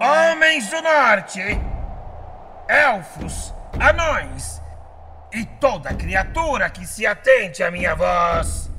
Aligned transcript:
Homens 0.00 0.68
do 0.68 0.82
Norte, 0.82 1.40
elfos, 2.68 3.54
anões 3.78 4.60
e 5.32 5.46
toda 5.60 5.94
criatura 5.94 6.68
que 6.68 6.84
se 6.84 7.06
atente 7.06 7.62
à 7.62 7.70
minha 7.70 7.94
voz. 7.94 8.72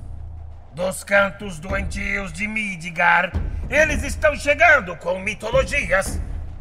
Dos 0.74 1.06
cantos 1.06 1.58
doentios 1.58 2.34
de 2.34 2.50
Midgar, 2.50 3.32
eles 3.70 4.04
estão 4.04 4.36
chegando 4.36 4.98
com 4.98 5.18
mitologias, 5.18 6.20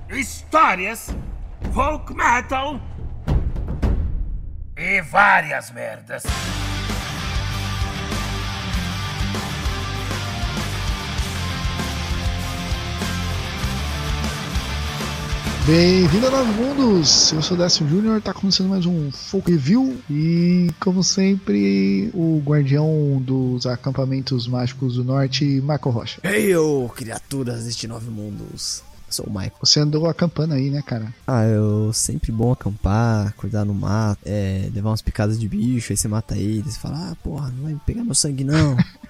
histórias, 0.08 1.08
folk 1.72 2.14
metal 2.14 2.78
e 4.76 5.00
várias 5.00 5.72
merdas. 5.72 6.22
Bem-vindo 15.66 16.26
a 16.26 16.30
Nove 16.30 16.52
Mundos! 16.52 17.32
Eu 17.32 17.40
sou 17.40 17.56
o 17.56 17.60
Décio 17.60 17.88
Júnior, 17.88 18.20
tá 18.20 18.34
começando 18.34 18.68
mais 18.68 18.84
um 18.84 19.10
Folk 19.10 19.50
Review 19.50 19.96
e, 20.10 20.70
como 20.78 21.02
sempre, 21.02 22.10
o 22.12 22.38
guardião 22.44 23.18
dos 23.24 23.64
acampamentos 23.64 24.46
mágicos 24.46 24.96
do 24.96 25.04
norte, 25.04 25.42
Michael 25.62 25.90
Rocha. 25.90 26.20
Ei, 26.22 26.54
ô, 26.54 26.86
criaturas 26.94 27.64
deste 27.64 27.88
Nove 27.88 28.10
Mundos! 28.10 28.82
Sou 29.08 29.24
o 29.24 29.30
Michael. 29.30 29.52
Você 29.58 29.80
andou 29.80 30.06
acampando 30.06 30.52
aí, 30.52 30.68
né, 30.68 30.82
cara? 30.82 31.14
Ah, 31.26 31.44
eu 31.44 31.94
sempre 31.94 32.30
bom 32.30 32.52
acampar, 32.52 33.32
cuidar 33.34 33.64
no 33.64 33.72
mato, 33.72 34.20
é, 34.26 34.68
levar 34.74 34.90
umas 34.90 35.00
picadas 35.00 35.40
de 35.40 35.48
bicho, 35.48 35.94
aí 35.94 35.96
você 35.96 36.08
mata 36.08 36.36
eles, 36.36 36.76
fala, 36.76 37.10
ah, 37.10 37.16
porra, 37.22 37.50
não 37.56 37.64
vai 37.64 37.76
pegar 37.86 38.04
meu 38.04 38.14
sangue 38.14 38.44
não. 38.44 38.76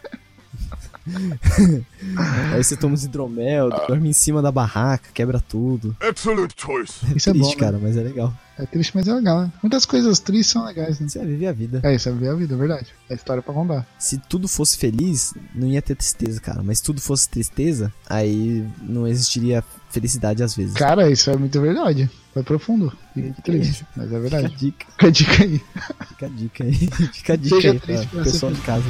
Aí 2.53 2.63
você 2.63 2.77
toma 2.77 2.95
os 2.95 3.05
hidromel, 3.05 3.71
dorme 3.71 4.09
em 4.09 4.13
cima 4.13 4.41
da 4.43 4.51
barraca, 4.53 5.09
quebra 5.13 5.41
tudo. 5.41 5.97
Excellent 6.01 6.53
choice. 6.57 6.95
É 7.13 7.17
Isso 7.17 7.31
é 7.31 7.33
triste, 7.33 7.55
bom, 7.55 7.61
né? 7.61 7.67
cara, 7.67 7.79
mas 7.81 7.97
é 7.97 8.03
legal. 8.03 8.33
É 8.57 8.65
triste, 8.67 8.93
mas 8.95 9.09
é 9.09 9.13
legal, 9.13 9.43
né? 9.43 9.53
Muitas 9.63 9.85
coisas 9.85 10.19
tristes 10.21 10.53
são 10.53 10.65
legais, 10.65 11.01
né? 11.01 11.09
Você 11.09 11.19
vai 11.19 11.27
viver 11.27 11.47
a 11.49 11.53
vida. 11.53 11.81
É 11.83 11.95
isso, 11.95 12.09
é 12.09 12.13
ver 12.13 12.29
a 12.29 12.35
vida, 12.35 12.55
é 12.55 12.57
verdade. 12.57 12.87
É 13.11 13.15
história 13.15 13.43
pra 13.43 13.53
contar. 13.53 13.87
Se 13.99 14.17
tudo 14.17 14.47
fosse 14.47 14.77
feliz, 14.77 15.35
não 15.55 15.67
ia 15.67 15.83
ter 15.83 15.97
tristeza, 15.97 16.41
cara. 16.41 16.63
Mas 16.63 16.79
se 16.79 16.85
tudo 16.85 17.01
fosse 17.01 17.29
tristeza, 17.29 17.93
aí 18.09 18.65
não 18.81 19.09
existiria 19.09 19.65
felicidade 19.91 20.43
às 20.43 20.55
vezes. 20.55 20.75
Cara, 20.75 21.11
isso 21.11 21.31
é 21.31 21.37
muito 21.37 21.61
verdade. 21.61 22.09
Foi 22.33 22.43
profundo 22.45 22.93
e 23.17 23.33
triste, 23.43 23.85
mas 23.97 24.07
é 24.07 24.09
Fica 24.09 24.17
a 24.17 24.21
verdade. 24.21 24.57
dica, 24.57 24.87
Fica 24.93 25.07
a 25.07 25.11
dica 25.11 25.43
aí. 25.45 25.63
fica 26.09 26.27
a 26.27 26.29
dica 26.29 26.65
aí. 26.65 26.75
Fica 27.13 27.33
a 27.33 27.37
dica 27.37 27.57
Seja 27.57 27.71
aí 27.73 27.81
triste 27.81 28.07
pra 28.09 28.23
pessoal 28.23 28.53
de 28.53 28.61
casa. 28.61 28.85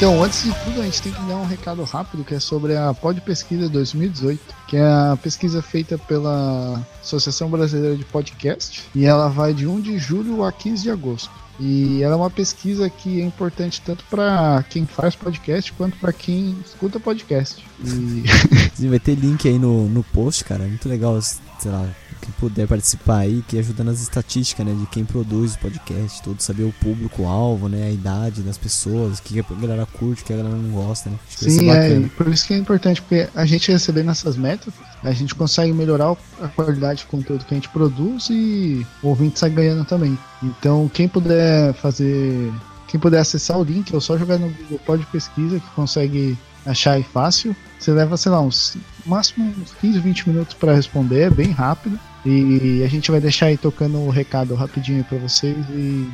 Então, 0.00 0.24
antes 0.24 0.44
de 0.44 0.54
tudo, 0.64 0.80
a 0.80 0.84
gente 0.84 1.02
tem 1.02 1.12
que 1.12 1.20
dar 1.24 1.36
um 1.36 1.44
recado 1.44 1.84
rápido 1.84 2.24
que 2.24 2.32
é 2.32 2.40
sobre 2.40 2.74
a 2.74 2.94
Pod 2.94 3.20
Pesquisa 3.20 3.68
2018, 3.68 4.40
que 4.66 4.78
é 4.78 4.82
a 4.82 5.18
pesquisa 5.22 5.60
feita 5.60 5.98
pela 5.98 6.82
Associação 7.02 7.50
Brasileira 7.50 7.94
de 7.94 8.04
Podcast, 8.06 8.88
e 8.94 9.04
ela 9.04 9.28
vai 9.28 9.52
de 9.52 9.66
1 9.66 9.78
de 9.82 9.98
julho 9.98 10.42
a 10.42 10.50
15 10.50 10.84
de 10.84 10.90
agosto. 10.90 11.30
E 11.58 12.02
ela 12.02 12.14
é 12.14 12.16
uma 12.16 12.30
pesquisa 12.30 12.88
que 12.88 13.20
é 13.20 13.24
importante 13.24 13.82
tanto 13.82 14.02
para 14.08 14.64
quem 14.70 14.86
faz 14.86 15.14
podcast 15.14 15.70
quanto 15.74 15.98
para 15.98 16.14
quem 16.14 16.56
escuta 16.64 16.98
podcast. 16.98 17.62
E 17.84 18.88
vai 18.88 18.98
ter 18.98 19.14
link 19.16 19.46
aí 19.46 19.58
no, 19.58 19.86
no 19.86 20.02
post, 20.02 20.44
cara. 20.44 20.64
É 20.64 20.66
muito 20.66 20.88
legal, 20.88 21.20
sei 21.20 21.70
lá, 21.70 21.86
quem 22.30 22.32
puder 22.38 22.66
participar 22.66 23.18
aí, 23.18 23.42
que 23.46 23.58
ajuda 23.58 23.82
nas 23.82 24.00
estatísticas, 24.00 24.64
né? 24.64 24.74
De 24.74 24.86
quem 24.86 25.04
produz 25.04 25.54
o 25.54 25.58
podcast, 25.58 26.22
tudo, 26.22 26.40
saber 26.40 26.64
o 26.64 26.72
público-alvo, 26.72 27.68
né? 27.68 27.88
A 27.88 27.90
idade 27.90 28.42
das 28.42 28.56
pessoas, 28.56 29.18
o 29.18 29.22
que 29.22 29.40
a 29.40 29.44
galera 29.60 29.86
curte, 29.86 30.22
o 30.22 30.24
que 30.24 30.32
a 30.32 30.36
galera 30.36 30.54
não 30.54 30.70
gosta, 30.70 31.10
né? 31.10 31.18
Sim, 31.28 31.70
é, 31.70 32.00
por 32.16 32.28
isso 32.28 32.46
que 32.46 32.54
é 32.54 32.56
importante, 32.56 33.02
porque 33.02 33.28
a 33.34 33.44
gente 33.44 33.70
recebendo 33.70 34.10
essas 34.10 34.36
metas, 34.36 34.72
a 35.02 35.12
gente 35.12 35.34
consegue 35.34 35.72
melhorar 35.72 36.16
a 36.40 36.48
qualidade 36.48 37.00
de 37.00 37.06
conteúdo 37.06 37.44
que 37.44 37.54
a 37.54 37.56
gente 37.56 37.68
produz 37.68 38.28
e 38.30 38.86
o 39.02 39.08
ouvinte 39.08 39.38
sai 39.38 39.50
ganhando 39.50 39.84
também. 39.84 40.16
Então, 40.42 40.88
quem 40.92 41.08
puder 41.08 41.74
fazer. 41.74 42.52
Quem 42.86 42.98
puder 42.98 43.20
acessar 43.20 43.56
o 43.56 43.62
link, 43.62 43.94
ou 43.94 44.00
só 44.00 44.18
jogar 44.18 44.36
no 44.36 44.48
Google 44.48 44.80
Pode 44.84 45.06
Pesquisa, 45.06 45.60
que 45.60 45.70
consegue 45.76 46.36
achar 46.66 46.92
aí 46.92 47.04
fácil. 47.04 47.54
Você 47.78 47.92
leva, 47.92 48.16
sei 48.16 48.32
lá, 48.32 48.40
uns 48.40 48.76
máximo 49.06 49.54
uns 49.62 49.72
15, 49.80 50.00
20 50.00 50.28
minutos 50.28 50.54
para 50.54 50.74
responder, 50.74 51.20
é 51.20 51.30
bem 51.30 51.52
rápido. 51.52 51.98
E 52.24 52.82
a 52.84 52.88
gente 52.88 53.10
vai 53.10 53.20
deixar 53.20 53.46
aí 53.46 53.56
tocando 53.56 53.98
o 53.98 54.10
recado 54.10 54.54
rapidinho 54.54 55.02
para 55.04 55.18
vocês 55.18 55.56
e 55.70 56.06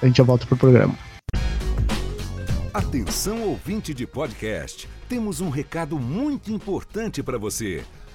a 0.00 0.06
gente 0.06 0.16
já 0.16 0.24
volta 0.24 0.46
pro 0.46 0.56
programa. 0.56 0.94
Atenção 2.72 3.42
ouvinte 3.42 3.92
de 3.92 4.06
podcast, 4.06 4.88
temos 5.08 5.40
um 5.40 5.48
recado 5.48 5.98
muito 5.98 6.52
importante 6.52 7.22
para 7.22 7.38
você. 7.38 7.82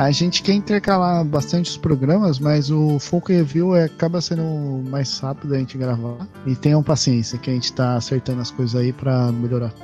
A 0.00 0.10
gente 0.10 0.42
quer 0.42 0.54
intercalar 0.54 1.22
bastante 1.26 1.68
os 1.68 1.76
programas, 1.76 2.38
mas 2.38 2.70
o 2.70 2.98
Folk 2.98 3.30
Review 3.30 3.76
é, 3.76 3.84
acaba 3.84 4.18
sendo 4.22 4.82
mais 4.88 5.18
rápido 5.18 5.54
a 5.54 5.58
gente 5.58 5.76
gravar. 5.76 6.26
E 6.46 6.56
tenham 6.56 6.82
paciência 6.82 7.38
que 7.38 7.50
a 7.50 7.52
gente 7.52 7.70
tá 7.70 7.96
acertando 7.96 8.40
as 8.40 8.50
coisas 8.50 8.80
aí 8.80 8.94
pra 8.94 9.30
melhorar. 9.30 9.74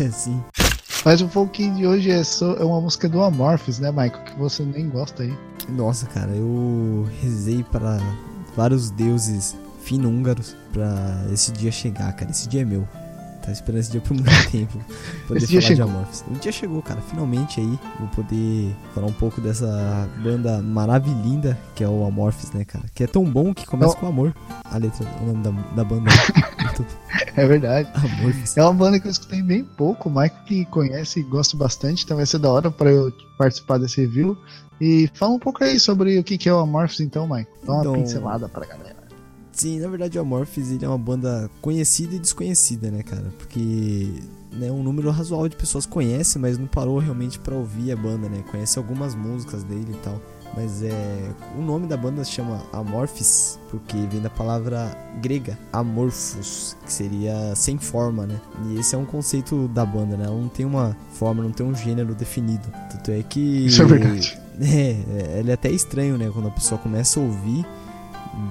É, 0.00 0.08
sim. 0.08 0.42
Mas 1.04 1.20
o 1.20 1.28
Folk 1.28 1.68
de 1.68 1.86
hoje 1.86 2.10
é, 2.10 2.24
só, 2.24 2.54
é 2.54 2.64
uma 2.64 2.80
música 2.80 3.10
do 3.10 3.22
Amorphis, 3.22 3.78
né, 3.78 3.90
Michael? 3.90 4.24
Que 4.24 4.38
você 4.38 4.62
nem 4.62 4.88
gosta 4.88 5.22
aí. 5.22 5.34
Nossa, 5.68 6.06
cara, 6.06 6.30
eu 6.30 7.06
rezei 7.20 7.62
para 7.62 8.00
vários 8.56 8.88
deuses 8.88 9.54
fino-húngaros 9.82 10.56
pra 10.72 11.26
esse 11.30 11.52
dia 11.52 11.70
chegar, 11.70 12.10
cara. 12.14 12.30
Esse 12.30 12.48
dia 12.48 12.62
é 12.62 12.64
meu. 12.64 12.88
Tá 13.46 13.52
esperando 13.52 13.80
esse 13.80 13.92
dia 13.92 14.00
por 14.00 14.12
muito 14.14 14.28
tempo. 14.50 14.76
Poder 15.28 15.38
Esse 15.38 15.46
falar 15.46 15.60
de 15.60 15.66
chegou. 15.66 15.84
Amorphis. 15.84 16.24
O 16.28 16.34
dia 16.34 16.52
chegou, 16.52 16.82
cara. 16.82 17.00
Finalmente 17.00 17.60
aí 17.60 17.78
vou 18.00 18.08
poder 18.08 18.74
falar 18.92 19.06
um 19.06 19.12
pouco 19.12 19.40
dessa 19.40 20.08
banda 20.22 20.60
maravilhinda 20.60 21.56
que 21.76 21.84
é 21.84 21.88
o 21.88 22.04
Amorphis, 22.04 22.50
né, 22.52 22.64
cara? 22.64 22.84
Que 22.94 23.04
é 23.04 23.06
tão 23.06 23.24
bom 23.24 23.54
que 23.54 23.64
começa 23.64 23.92
Não. 23.94 24.00
com 24.00 24.06
amor. 24.08 24.34
A 24.64 24.76
letra, 24.78 25.06
o 25.22 25.26
nome 25.26 25.42
da, 25.44 25.50
da 25.76 25.84
banda. 25.84 26.10
É 27.36 27.46
verdade. 27.46 27.88
Amorphis. 27.94 28.56
É 28.56 28.62
uma 28.62 28.72
banda 28.74 28.98
que 29.00 29.06
eu 29.06 29.10
escutei 29.10 29.42
bem 29.42 29.62
pouco. 29.64 30.08
O 30.08 30.12
Michael 30.12 30.32
que 30.46 30.64
conhece 30.66 31.20
e 31.20 31.22
gosta 31.22 31.56
bastante, 31.56 32.04
então 32.04 32.16
vai 32.16 32.26
ser 32.26 32.38
da 32.38 32.50
hora 32.50 32.70
pra 32.70 32.90
eu 32.90 33.12
participar 33.38 33.78
desse 33.78 34.00
review. 34.00 34.36
E 34.80 35.08
fala 35.14 35.32
um 35.34 35.38
pouco 35.38 35.62
aí 35.64 35.78
sobre 35.80 36.18
o 36.18 36.24
que 36.24 36.36
que 36.36 36.48
é 36.48 36.52
o 36.52 36.58
Amorphis, 36.58 37.00
então, 37.00 37.24
Michael. 37.26 37.46
Dá 37.64 37.72
uma 37.72 37.80
Então- 37.80 37.92
pincelada 37.94 38.48
pra 38.48 38.66
galera. 38.66 38.95
Sim, 39.56 39.80
na 39.80 39.88
verdade 39.88 40.18
o 40.18 40.20
Amorphis 40.20 40.70
ele 40.70 40.84
é 40.84 40.88
uma 40.88 40.98
banda 40.98 41.50
conhecida 41.62 42.14
e 42.14 42.18
desconhecida, 42.18 42.90
né, 42.90 43.02
cara? 43.02 43.32
Porque 43.38 44.22
né, 44.52 44.70
um 44.70 44.82
número 44.82 45.10
razoável 45.10 45.48
de 45.48 45.56
pessoas 45.56 45.86
conhece, 45.86 46.38
mas 46.38 46.58
não 46.58 46.66
parou 46.66 46.98
realmente 46.98 47.38
pra 47.38 47.54
ouvir 47.54 47.90
a 47.90 47.96
banda, 47.96 48.28
né? 48.28 48.44
Conhece 48.50 48.78
algumas 48.78 49.14
músicas 49.14 49.64
dele 49.64 49.92
e 49.92 49.96
tal. 50.02 50.20
Mas 50.54 50.82
é. 50.82 51.30
O 51.58 51.62
nome 51.62 51.86
da 51.86 51.96
banda 51.96 52.22
se 52.22 52.32
chama 52.32 52.62
Amorphis, 52.70 53.58
porque 53.70 53.96
vem 54.10 54.20
da 54.20 54.30
palavra 54.30 54.94
grega 55.22 55.58
amorphos, 55.72 56.76
que 56.84 56.92
seria 56.92 57.54
sem 57.54 57.78
forma, 57.78 58.26
né? 58.26 58.38
E 58.66 58.78
esse 58.78 58.94
é 58.94 58.98
um 58.98 59.06
conceito 59.06 59.68
da 59.68 59.86
banda, 59.86 60.18
né? 60.18 60.24
Ela 60.24 60.36
não 60.36 60.48
tem 60.48 60.66
uma 60.66 60.94
forma, 61.12 61.42
não 61.42 61.50
tem 61.50 61.64
um 61.64 61.74
gênero 61.74 62.14
definido. 62.14 62.68
Tanto 62.90 63.10
é 63.10 63.22
que. 63.22 63.66
Isso 63.66 63.80
é 63.80 63.84
verdade. 63.86 64.38
É, 64.58 64.64
é, 64.64 65.40
ele 65.40 65.50
é 65.50 65.52
até 65.52 65.70
estranho, 65.70 66.16
né? 66.16 66.30
Quando 66.32 66.48
a 66.48 66.50
pessoa 66.50 66.80
começa 66.80 67.20
a 67.20 67.22
ouvir, 67.22 67.66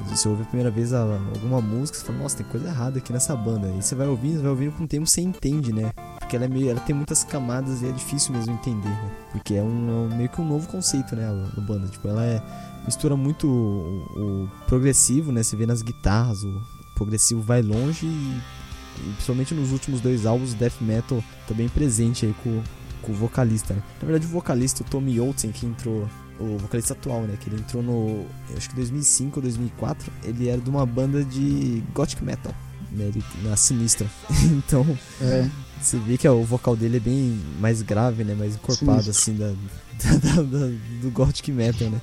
você 0.08 0.28
ouve 0.28 0.44
a 0.44 0.46
primeira 0.46 0.72
vez 0.72 0.94
a- 0.94 1.02
alguma 1.36 1.62
música, 1.62 1.98
você 1.98 2.06
fala, 2.06 2.20
nossa, 2.20 2.38
tem 2.38 2.46
coisa 2.48 2.68
errada 2.68 2.98
aqui 2.98 3.14
nessa 3.14 3.36
banda. 3.36 3.68
Aí 3.68 3.82
você 3.82 3.96
vai 3.96 4.08
ouvindo, 4.08 4.42
vai 4.42 4.50
ouvindo 4.52 4.72
com 4.74 4.84
o 4.84 4.88
tempo 4.88 5.06
você 5.08 5.22
entende, 5.22 5.72
né? 5.74 5.92
Porque 6.20 6.36
ela 6.36 6.46
é 6.46 6.48
meio. 6.48 6.70
Ela 6.70 6.80
tem 6.80 6.96
muitas 6.96 7.24
camadas 7.24 7.82
e 7.82 7.88
é 7.88 7.92
difícil 7.92 8.34
mesmo 8.34 8.54
entender, 8.54 8.90
né? 8.90 9.12
Porque 9.32 9.54
é 9.56 9.62
um, 9.64 10.10
é 10.12 10.16
meio 10.16 10.30
que 10.30 10.42
um 10.42 10.48
novo 10.48 10.68
conceito, 10.68 11.16
né? 11.16 11.26
A, 11.26 11.60
a 11.60 11.62
banda. 11.62 11.88
Tipo, 11.88 12.08
ela 12.08 12.24
é. 12.26 12.42
Mistura 12.86 13.16
muito 13.16 13.48
o, 13.48 14.46
o 14.46 14.52
progressivo, 14.68 15.32
né? 15.32 15.42
Você 15.42 15.56
vê 15.56 15.66
nas 15.66 15.82
guitarras 15.82 16.44
o, 16.44 16.62
progressivo 16.96 17.42
vai 17.42 17.62
longe 17.62 18.06
e, 18.06 18.10
e 18.10 19.10
principalmente 19.14 19.54
nos 19.54 19.72
últimos 19.72 20.00
dois 20.02 20.26
álbuns 20.26 20.54
o 20.54 20.56
death 20.56 20.80
metal 20.82 21.22
tá 21.48 21.54
bem 21.54 21.68
presente 21.68 22.26
aí 22.26 22.34
com, 22.44 22.62
com 23.02 23.12
o 23.12 23.16
vocalista. 23.16 23.74
Né? 23.74 23.84
Na 24.02 24.08
verdade 24.08 24.26
o 24.26 24.30
vocalista, 24.30 24.82
o 24.82 24.86
Tommy 24.86 25.20
Olsen, 25.20 25.52
que 25.52 25.66
entrou 25.66 26.08
o 26.40 26.58
vocalista 26.58 26.94
atual, 26.94 27.22
né? 27.22 27.38
Que 27.40 27.50
ele 27.50 27.58
entrou 27.58 27.82
no. 27.82 28.26
Acho 28.56 28.70
que 28.70 28.76
2005 28.76 29.38
ou 29.38 29.42
2004. 29.42 30.12
Ele 30.24 30.50
era 30.50 30.60
de 30.60 30.70
uma 30.70 30.86
banda 30.86 31.24
de 31.24 31.84
gothic 31.94 32.24
metal, 32.24 32.54
né? 32.92 33.06
Ele, 33.06 33.24
na 33.44 33.56
Sinistra. 33.56 34.08
então, 34.52 34.86
é. 35.22 35.50
você 35.82 35.98
vê 35.98 36.18
que 36.18 36.28
ó, 36.28 36.34
o 36.34 36.44
vocal 36.44 36.76
dele 36.76 36.98
é 36.98 37.00
bem 37.00 37.42
mais 37.60 37.82
grave, 37.82 38.24
né? 38.24 38.36
Mais 38.36 38.56
encorpado, 38.56 39.10
assim, 39.10 39.36
da, 39.36 39.48
da, 40.04 40.42
da, 40.42 40.68
do 41.02 41.12
gothic 41.12 41.52
metal, 41.52 41.90
né? 41.90 42.02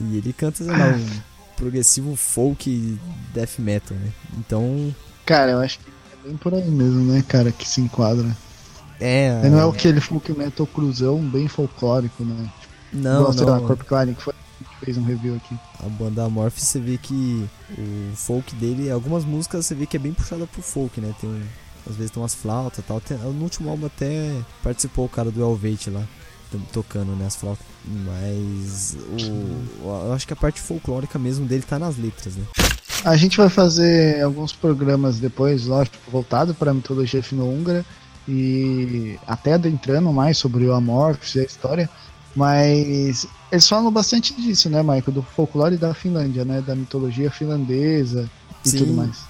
E 0.00 0.16
ele 0.16 0.32
canta, 0.32 0.64
sei 0.64 0.72
lá, 0.72 0.88
um 0.88 1.06
progressivo 1.56 2.14
folk 2.14 2.98
death 3.34 3.58
metal, 3.58 3.96
né? 3.96 4.10
Então. 4.38 4.94
Cara, 5.26 5.52
eu 5.52 5.58
acho 5.58 5.78
que 5.80 5.90
é 5.90 6.28
bem 6.28 6.36
por 6.36 6.54
aí 6.54 6.70
mesmo, 6.70 7.12
né, 7.12 7.22
cara, 7.26 7.52
que 7.52 7.68
se 7.68 7.80
enquadra. 7.80 8.34
É. 9.00 9.48
Não 9.48 9.60
é, 9.60 9.66
o 9.66 9.70
aquele 9.70 10.00
folk 10.00 10.32
metal 10.32 10.66
cruzão 10.66 11.20
bem 11.20 11.46
folclórico, 11.46 12.24
né? 12.24 12.50
Não, 12.92 13.32
não. 13.32 13.46
da 13.46 13.60
Corp 13.60 13.82
Klein, 13.82 14.14
que 14.14 14.22
foi 14.22 14.34
fez 14.80 14.96
um 14.96 15.04
review 15.04 15.36
aqui. 15.36 15.56
A 15.84 15.88
banda 15.88 16.24
Amorph, 16.24 16.58
você 16.58 16.80
vê 16.80 16.96
que 16.96 17.48
o 17.76 18.16
folk 18.16 18.54
dele, 18.56 18.90
algumas 18.90 19.24
músicas 19.24 19.66
você 19.66 19.74
vê 19.74 19.86
que 19.86 19.96
é 19.96 20.00
bem 20.00 20.12
puxada 20.12 20.46
pro 20.46 20.62
folk, 20.62 21.00
né? 21.00 21.14
Tem, 21.20 21.42
às 21.88 21.96
vezes 21.96 22.10
tem 22.10 22.22
umas 22.22 22.34
flautas 22.34 22.78
e 22.78 22.82
tal. 22.82 23.00
Tem, 23.00 23.16
no 23.18 23.42
último 23.42 23.70
álbum 23.70 23.86
até 23.86 24.32
participou 24.62 25.06
o 25.06 25.08
cara 25.08 25.30
do 25.30 25.42
Elvate 25.42 25.90
lá, 25.90 26.02
tocando 26.72 27.12
né, 27.12 27.26
as 27.26 27.36
flautas. 27.36 27.64
Mas 27.84 28.96
o, 29.82 29.88
eu 29.88 30.12
acho 30.12 30.26
que 30.26 30.32
a 30.32 30.36
parte 30.36 30.60
folclórica 30.60 31.18
mesmo 31.18 31.46
dele 31.46 31.62
tá 31.62 31.78
nas 31.78 31.96
letras, 31.96 32.36
né? 32.36 32.44
A 33.04 33.16
gente 33.16 33.36
vai 33.36 33.48
fazer 33.48 34.22
alguns 34.22 34.52
programas 34.52 35.20
depois, 35.20 35.66
lógico, 35.66 35.96
voltado 36.10 36.52
para 36.52 36.72
a 36.72 36.74
mitologia 36.74 37.22
fino-húngara 37.22 37.84
e 38.26 39.16
até 39.26 39.54
adentrando 39.54 40.12
mais 40.12 40.36
sobre 40.36 40.66
o 40.66 40.74
Amorphs 40.74 41.36
e 41.36 41.40
a 41.40 41.44
história. 41.44 41.88
Mas 42.38 43.26
eles 43.50 43.68
falam 43.68 43.90
bastante 43.90 44.32
disso, 44.32 44.70
né, 44.70 44.80
Michael? 44.80 45.12
Do 45.12 45.22
folclore 45.22 45.76
da 45.76 45.92
Finlândia, 45.92 46.44
né? 46.44 46.60
Da 46.60 46.76
mitologia 46.76 47.32
finlandesa 47.32 48.30
e 48.64 48.68
sim, 48.68 48.78
tudo 48.78 48.92
mais. 48.94 49.24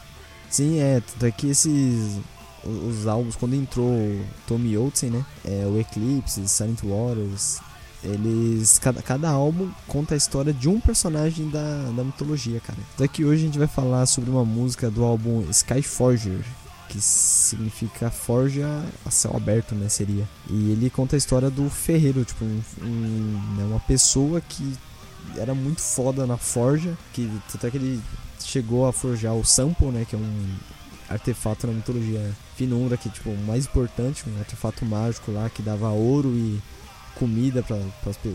Sim, 0.50 0.78
é. 0.78 1.00
Tanto 1.00 1.24
é 1.24 1.30
que 1.30 1.48
esses. 1.48 2.20
Os 2.62 3.06
álbuns, 3.06 3.34
quando 3.34 3.54
entrou 3.54 3.90
Tommy 4.46 4.76
Olsen, 4.76 5.08
né? 5.08 5.24
É, 5.42 5.64
o 5.66 5.80
Eclipse, 5.80 6.46
Silent 6.46 6.80
Waters. 6.82 7.60
Eles. 8.04 8.78
Cada, 8.78 9.00
cada 9.00 9.30
álbum 9.30 9.70
conta 9.86 10.12
a 10.12 10.16
história 10.16 10.52
de 10.52 10.68
um 10.68 10.78
personagem 10.78 11.48
da, 11.48 11.90
da 11.96 12.04
mitologia, 12.04 12.60
cara. 12.60 12.78
É 13.00 13.08
que 13.08 13.24
hoje 13.24 13.42
a 13.42 13.46
gente 13.46 13.58
vai 13.58 13.68
falar 13.68 14.04
sobre 14.04 14.28
uma 14.28 14.44
música 14.44 14.90
do 14.90 15.02
álbum 15.02 15.48
Skyforger, 15.48 16.44
que 16.88 17.00
significa 17.00 18.10
forja 18.10 18.66
a 19.04 19.10
céu 19.10 19.36
aberto, 19.36 19.74
né, 19.74 19.88
seria. 19.88 20.28
E 20.48 20.72
ele 20.72 20.90
conta 20.90 21.16
a 21.16 21.18
história 21.18 21.50
do 21.50 21.68
ferreiro, 21.68 22.24
tipo, 22.24 22.44
um, 22.44 22.62
um, 22.82 23.54
né, 23.56 23.64
uma 23.64 23.80
pessoa 23.80 24.40
que 24.40 24.74
era 25.36 25.54
muito 25.54 25.80
foda 25.80 26.26
na 26.26 26.36
forja, 26.36 26.96
que 27.12 27.30
até 27.54 27.70
que 27.70 27.76
ele 27.76 28.00
chegou 28.40 28.86
a 28.86 28.92
forjar 28.92 29.34
o 29.34 29.44
Sampo, 29.44 29.90
né, 29.90 30.06
que 30.08 30.16
é 30.16 30.18
um 30.18 30.56
artefato 31.08 31.66
na 31.66 31.72
mitologia 31.72 32.34
finura, 32.56 32.96
que 32.96 33.08
é 33.08 33.12
tipo 33.12 33.30
o 33.30 33.38
mais 33.46 33.66
importante, 33.66 34.24
um 34.28 34.38
artefato 34.38 34.84
mágico 34.84 35.32
lá 35.32 35.48
que 35.48 35.62
dava 35.62 35.88
ouro 35.90 36.30
e 36.30 36.60
comida 37.14 37.64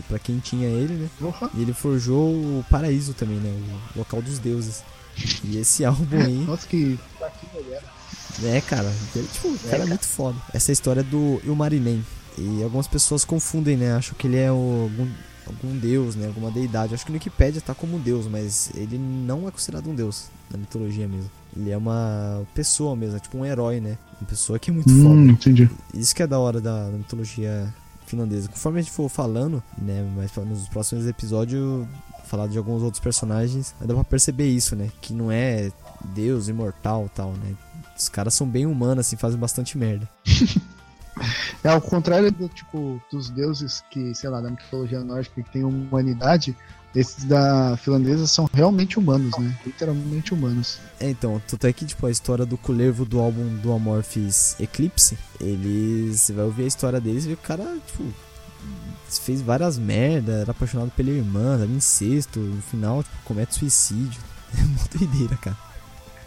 para 0.08 0.18
quem 0.18 0.38
tinha 0.38 0.68
ele, 0.68 0.94
né? 0.94 1.10
Uhum. 1.20 1.50
E 1.54 1.62
ele 1.62 1.72
forjou 1.72 2.30
o 2.30 2.64
paraíso 2.70 3.14
também, 3.14 3.36
né? 3.36 3.50
O 3.94 3.98
local 3.98 4.20
dos 4.20 4.38
deuses. 4.38 4.84
E 5.42 5.56
esse 5.56 5.84
álbum 5.84 6.20
aí. 6.20 6.38
Nossa, 6.44 6.66
que. 6.66 6.98
É, 8.42 8.60
cara, 8.60 8.92
ele, 9.14 9.28
tipo, 9.28 9.48
o 9.48 9.58
cara 9.58 9.82
é, 9.82 9.86
é 9.86 9.86
muito 9.86 10.06
foda. 10.06 10.36
Essa 10.52 10.70
é 10.70 10.72
a 10.72 10.74
história 10.74 11.02
do 11.02 11.40
Ilmarinen. 11.44 12.04
E 12.36 12.62
algumas 12.62 12.88
pessoas 12.88 13.24
confundem, 13.24 13.76
né? 13.76 13.92
Acham 13.94 14.14
que 14.18 14.26
ele 14.26 14.38
é 14.38 14.50
o, 14.50 14.90
algum, 14.90 15.08
algum 15.46 15.78
deus, 15.78 16.16
né? 16.16 16.26
Alguma 16.26 16.50
deidade. 16.50 16.94
Acho 16.94 17.04
que 17.04 17.12
no 17.12 17.16
Wikipedia 17.16 17.60
tá 17.60 17.74
como 17.74 17.98
deus, 17.98 18.26
mas 18.26 18.70
ele 18.74 18.98
não 18.98 19.46
é 19.46 19.50
considerado 19.50 19.88
um 19.88 19.94
deus 19.94 20.26
na 20.50 20.58
mitologia 20.58 21.06
mesmo. 21.06 21.30
Ele 21.56 21.70
é 21.70 21.76
uma 21.76 22.42
pessoa 22.54 22.96
mesmo, 22.96 23.16
é 23.16 23.20
tipo 23.20 23.38
um 23.38 23.44
herói, 23.44 23.80
né? 23.80 23.96
Uma 24.20 24.26
pessoa 24.26 24.58
que 24.58 24.70
é 24.70 24.72
muito 24.72 24.90
hum, 24.90 25.02
foda. 25.02 25.32
Entendi. 25.32 25.70
Isso 25.92 26.14
que 26.14 26.22
é 26.22 26.26
da 26.26 26.38
hora 26.38 26.60
da, 26.60 26.90
da 26.90 26.96
mitologia 26.96 27.72
finlandesa. 28.06 28.48
Conforme 28.48 28.80
a 28.80 28.82
gente 28.82 28.92
for 28.92 29.08
falando, 29.08 29.62
né? 29.78 30.04
Mas 30.16 30.34
nos 30.44 30.68
próximos 30.68 31.06
episódios 31.06 31.86
falar 32.24 32.48
de 32.48 32.58
alguns 32.58 32.82
outros 32.82 33.00
personagens, 33.00 33.74
dá 33.80 33.94
pra 33.94 34.02
perceber 34.02 34.48
isso, 34.48 34.74
né? 34.74 34.90
Que 35.00 35.12
não 35.12 35.30
é 35.30 35.70
Deus 36.04 36.48
imortal 36.48 37.10
tal, 37.14 37.32
né? 37.32 37.54
Os 37.96 38.08
caras 38.08 38.34
são 38.34 38.46
bem 38.46 38.66
humanos, 38.66 39.06
assim, 39.06 39.16
fazem 39.16 39.38
bastante 39.38 39.78
merda. 39.78 40.08
é 41.62 41.68
ao 41.68 41.80
contrário 41.80 42.30
do 42.30 42.48
tipo 42.48 43.00
dos 43.10 43.30
deuses 43.30 43.82
que, 43.90 44.14
sei 44.14 44.30
lá, 44.30 44.40
da 44.40 44.50
mitologia 44.50 45.00
nórdica 45.00 45.42
que 45.42 45.50
tem 45.50 45.64
humanidade, 45.64 46.56
esses 46.94 47.24
da 47.24 47.76
finlandesa 47.76 48.26
são 48.26 48.48
realmente 48.52 48.98
humanos, 48.98 49.36
né? 49.36 49.56
Literalmente 49.66 50.32
humanos. 50.32 50.78
É, 51.00 51.10
então, 51.10 51.42
tanto 51.46 51.66
é 51.66 51.72
que, 51.72 51.84
tipo, 51.84 52.06
a 52.06 52.10
história 52.10 52.46
do 52.46 52.56
Kulervo 52.56 53.04
do 53.04 53.18
álbum 53.18 53.56
do 53.56 53.72
Amorphis 53.72 54.54
Eclipse, 54.60 55.18
eles. 55.40 56.20
Você 56.20 56.32
vai 56.32 56.44
ouvir 56.44 56.64
a 56.64 56.68
história 56.68 57.00
deles 57.00 57.26
e 57.26 57.32
o 57.32 57.36
cara, 57.36 57.64
tipo, 57.86 58.04
fez 59.08 59.40
várias 59.42 59.76
merdas, 59.76 60.42
era 60.42 60.52
apaixonado 60.52 60.90
pela 60.92 61.10
irmã, 61.10 61.54
era 61.54 61.66
incesto, 61.66 62.38
no 62.38 62.62
final, 62.62 63.02
tipo, 63.02 63.16
comete 63.24 63.54
suicídio. 63.54 64.20
É 64.56 64.62
uma 64.62 64.86
doideira, 64.96 65.36
cara. 65.38 65.56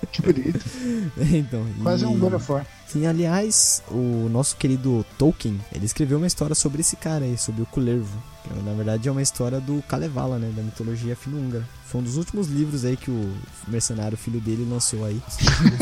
Que 0.11 0.21
bonito. 0.21 0.59
então, 1.33 1.65
Quase 1.83 2.03
e... 2.03 2.07
um 2.07 2.17
God 2.17 2.33
of 2.33 2.51
War. 2.51 2.65
Sim, 2.87 3.05
aliás, 3.05 3.83
o 3.89 4.29
nosso 4.29 4.55
querido 4.55 5.05
Tolkien, 5.17 5.59
ele 5.73 5.85
escreveu 5.85 6.17
uma 6.17 6.27
história 6.27 6.55
sobre 6.55 6.81
esse 6.81 6.95
cara 6.95 7.25
aí, 7.25 7.37
sobre 7.37 7.61
o 7.61 7.65
Kullervo. 7.65 8.21
Que, 8.43 8.63
na 8.63 8.73
verdade 8.73 9.09
é 9.09 9.11
uma 9.11 9.21
história 9.21 9.59
do 9.59 9.83
Kalevala, 9.83 10.39
né, 10.39 10.51
da 10.55 10.63
mitologia 10.63 11.15
fino-húngara. 11.15 11.67
Foi 11.85 11.99
um 11.99 12.03
dos 12.03 12.15
últimos 12.15 12.47
livros 12.47 12.85
aí 12.85 12.95
que 12.95 13.11
o 13.11 13.33
mercenário 13.67 14.17
filho 14.17 14.39
dele 14.39 14.65
lançou 14.69 15.03
aí. 15.03 15.21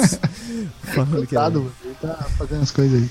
Falando 0.96 1.28
que 1.28 1.36
era... 1.36 1.48
ele 1.48 1.96
tá 2.02 2.16
fazendo 2.38 2.64
as 2.64 2.72
coisas 2.72 3.04
aí. 3.04 3.10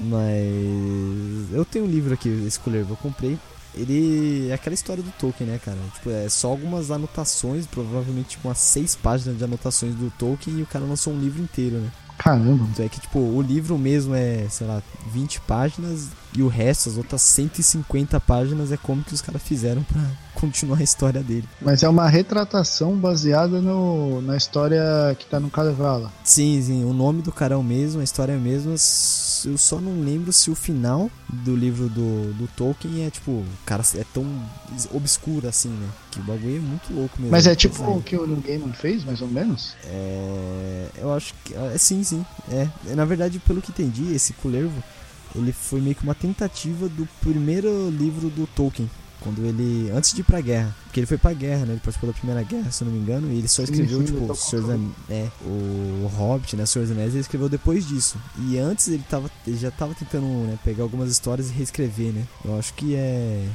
Mas 0.00 1.52
eu 1.52 1.64
tenho 1.64 1.84
um 1.84 1.88
livro 1.88 2.14
aqui, 2.14 2.28
esse 2.46 2.58
Kullervo, 2.58 2.94
eu 2.94 2.96
comprei 2.96 3.38
ele 3.74 4.48
é 4.50 4.54
aquela 4.54 4.74
história 4.74 5.02
do 5.02 5.10
Tolkien, 5.12 5.48
né, 5.48 5.60
cara? 5.64 5.78
Tipo, 5.94 6.10
é 6.10 6.28
só 6.28 6.48
algumas 6.48 6.90
anotações, 6.90 7.66
provavelmente 7.66 8.30
tipo 8.30 8.48
umas 8.48 8.58
seis 8.58 8.94
páginas 8.94 9.38
de 9.38 9.44
anotações 9.44 9.94
do 9.94 10.10
Tolkien 10.12 10.58
e 10.58 10.62
o 10.62 10.66
cara 10.66 10.84
lançou 10.84 11.12
um 11.12 11.20
livro 11.20 11.42
inteiro, 11.42 11.76
né? 11.76 11.90
Caramba. 12.20 12.66
Então 12.70 12.84
é 12.84 12.88
que, 12.88 13.00
tipo, 13.00 13.18
o 13.18 13.40
livro 13.40 13.78
mesmo 13.78 14.14
é, 14.14 14.46
sei 14.50 14.66
lá, 14.66 14.82
20 15.10 15.40
páginas 15.40 16.08
e 16.36 16.42
o 16.42 16.48
resto, 16.48 16.90
as 16.90 16.98
outras 16.98 17.22
150 17.22 18.20
páginas, 18.20 18.70
é 18.70 18.76
como 18.76 19.02
que 19.02 19.14
os 19.14 19.22
caras 19.22 19.42
fizeram 19.42 19.82
para 19.82 20.02
continuar 20.34 20.78
a 20.78 20.82
história 20.82 21.22
dele. 21.22 21.48
Mas 21.62 21.82
é 21.82 21.88
uma 21.88 22.06
retratação 22.08 22.94
baseada 22.94 23.62
no, 23.62 24.20
na 24.20 24.36
história 24.36 24.82
que 25.18 25.24
tá 25.24 25.40
no 25.40 25.48
Kalevala. 25.48 26.12
Sim, 26.22 26.60
sim. 26.62 26.84
O 26.84 26.92
nome 26.92 27.22
do 27.22 27.32
cara 27.32 27.54
é 27.54 27.56
o 27.56 27.62
mesmo, 27.62 28.02
a 28.02 28.04
história 28.04 28.32
é 28.34 28.36
a 28.36 28.38
mesma, 28.38 28.74
eu 29.44 29.58
só 29.58 29.80
não 29.80 30.00
lembro 30.02 30.32
se 30.32 30.50
o 30.50 30.54
final 30.54 31.10
do 31.28 31.54
livro 31.54 31.88
do, 31.88 32.32
do 32.34 32.48
Tolkien 32.56 33.04
é 33.04 33.10
tipo, 33.10 33.44
cara, 33.64 33.82
é 33.94 34.04
tão 34.12 34.24
obscuro 34.92 35.48
assim, 35.48 35.68
né? 35.68 35.88
Que 36.10 36.20
o 36.20 36.22
bagulho 36.22 36.56
é 36.56 36.60
muito 36.60 36.92
louco 36.92 37.16
mesmo. 37.18 37.30
Mas 37.30 37.46
é 37.46 37.54
tipo 37.54 37.82
o 37.82 38.02
que 38.02 38.16
o 38.16 38.26
Neil 38.26 38.40
Gaiman 38.40 38.72
fez, 38.72 39.04
mais 39.04 39.20
ou 39.20 39.28
menos? 39.28 39.74
É. 39.84 40.86
Eu 40.96 41.12
acho 41.12 41.34
que. 41.44 41.54
É, 41.54 41.78
sim, 41.78 42.02
sim. 42.02 42.24
É. 42.50 42.68
Na 42.94 43.04
verdade, 43.04 43.38
pelo 43.40 43.60
que 43.60 43.70
entendi, 43.70 44.12
esse 44.12 44.32
Culervo 44.34 44.82
ele 45.34 45.52
foi 45.52 45.80
meio 45.80 45.94
que 45.94 46.02
uma 46.02 46.14
tentativa 46.14 46.88
do 46.88 47.08
primeiro 47.20 47.88
livro 47.90 48.28
do 48.28 48.46
Tolkien 48.48 48.90
quando 49.20 49.44
ele. 49.44 49.90
Antes 49.90 50.12
de 50.12 50.20
ir 50.20 50.24
pra 50.24 50.40
guerra. 50.40 50.74
Porque 50.84 51.00
ele 51.00 51.06
foi 51.06 51.18
pra 51.18 51.32
guerra, 51.32 51.66
né? 51.66 51.72
Ele 51.72 51.80
participou 51.80 52.10
da 52.10 52.16
primeira 52.16 52.42
guerra, 52.42 52.70
se 52.70 52.82
eu 52.82 52.86
não 52.86 52.94
me 52.94 53.00
engano. 53.00 53.32
E 53.32 53.38
ele 53.38 53.48
só 53.48 53.62
escreveu, 53.62 54.00
sim, 54.00 54.06
sim, 54.06 54.12
tipo, 54.12 54.94
é, 55.08 55.28
o 55.44 56.10
Hobbit, 56.16 56.56
né? 56.56 56.66
Senhor 56.66 56.84
dos 56.84 56.92
Anéis, 56.92 57.12
ele 57.12 57.20
escreveu 57.20 57.48
depois 57.48 57.86
disso. 57.86 58.18
E 58.38 58.58
antes 58.58 58.88
ele, 58.88 59.04
tava, 59.08 59.30
ele 59.46 59.56
já 59.56 59.70
tava 59.70 59.94
tentando 59.94 60.26
né, 60.26 60.58
pegar 60.64 60.82
algumas 60.82 61.10
histórias 61.10 61.50
e 61.50 61.52
reescrever, 61.52 62.12
né? 62.12 62.24
Eu 62.44 62.58
acho 62.58 62.74
que 62.74 62.94
é. 62.94 63.46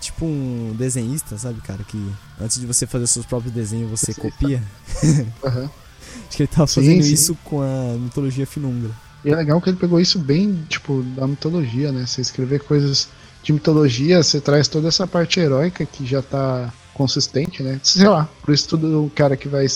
Tipo 0.00 0.24
um 0.24 0.74
desenhista, 0.78 1.36
sabe, 1.36 1.60
cara? 1.60 1.84
Que 1.84 2.10
antes 2.40 2.58
de 2.58 2.66
você 2.66 2.86
fazer 2.86 3.06
seus 3.06 3.26
próprios 3.26 3.52
desenhos, 3.52 3.90
você 3.90 4.14
copia. 4.14 4.62
uhum. 5.44 5.68
Acho 6.28 6.36
que 6.36 6.42
ele 6.42 6.48
tava 6.48 6.66
fazendo 6.66 7.02
sim, 7.02 7.12
isso 7.12 7.36
com 7.44 7.60
a 7.60 7.96
mitologia 7.98 8.46
finungra. 8.46 8.90
E 9.24 9.30
é 9.30 9.36
legal 9.36 9.60
que 9.60 9.68
ele 9.68 9.76
pegou 9.76 10.00
isso 10.00 10.18
bem, 10.18 10.64
tipo, 10.68 11.02
da 11.02 11.26
mitologia, 11.26 11.92
né? 11.92 12.06
Você 12.06 12.20
escrever 12.20 12.60
coisas 12.60 13.08
de 13.42 13.52
mitologia, 13.52 14.22
você 14.22 14.40
traz 14.40 14.68
toda 14.68 14.88
essa 14.88 15.06
parte 15.06 15.40
heróica 15.40 15.84
que 15.86 16.04
já 16.06 16.22
tá 16.22 16.72
consistente, 16.94 17.62
né? 17.62 17.80
Sei 17.82 18.06
lá, 18.06 18.28
por 18.42 18.52
isso 18.52 18.68
tudo 18.68 19.04
o 19.04 19.10
cara 19.10 19.36
que 19.36 19.48
vai 19.48 19.66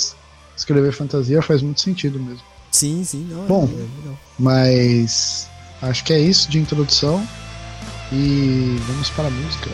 escrever 0.56 0.92
fantasia 0.92 1.40
faz 1.40 1.62
muito 1.62 1.80
sentido 1.80 2.18
mesmo. 2.18 2.42
Sim, 2.71 3.04
sim, 3.04 3.26
não. 3.30 3.47
Bom, 3.47 3.68
é, 3.73 4.11
é 4.11 4.14
mas 4.38 5.49
acho 5.80 6.04
que 6.04 6.12
é 6.12 6.18
isso 6.18 6.50
de 6.50 6.59
introdução 6.59 7.26
e 8.12 8.76
vamos 8.87 9.11
para 9.11 9.28
a 9.28 9.30
música. 9.30 9.71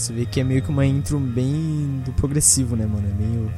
Você 0.00 0.14
vê 0.14 0.24
que 0.24 0.40
é 0.40 0.44
meio 0.44 0.62
que 0.62 0.70
uma 0.70 0.86
intro 0.86 1.18
bem 1.18 2.00
do 2.06 2.12
progressivo, 2.12 2.74
né, 2.74 2.86
mano? 2.86 3.06
É 3.06 3.12
meio. 3.12 3.52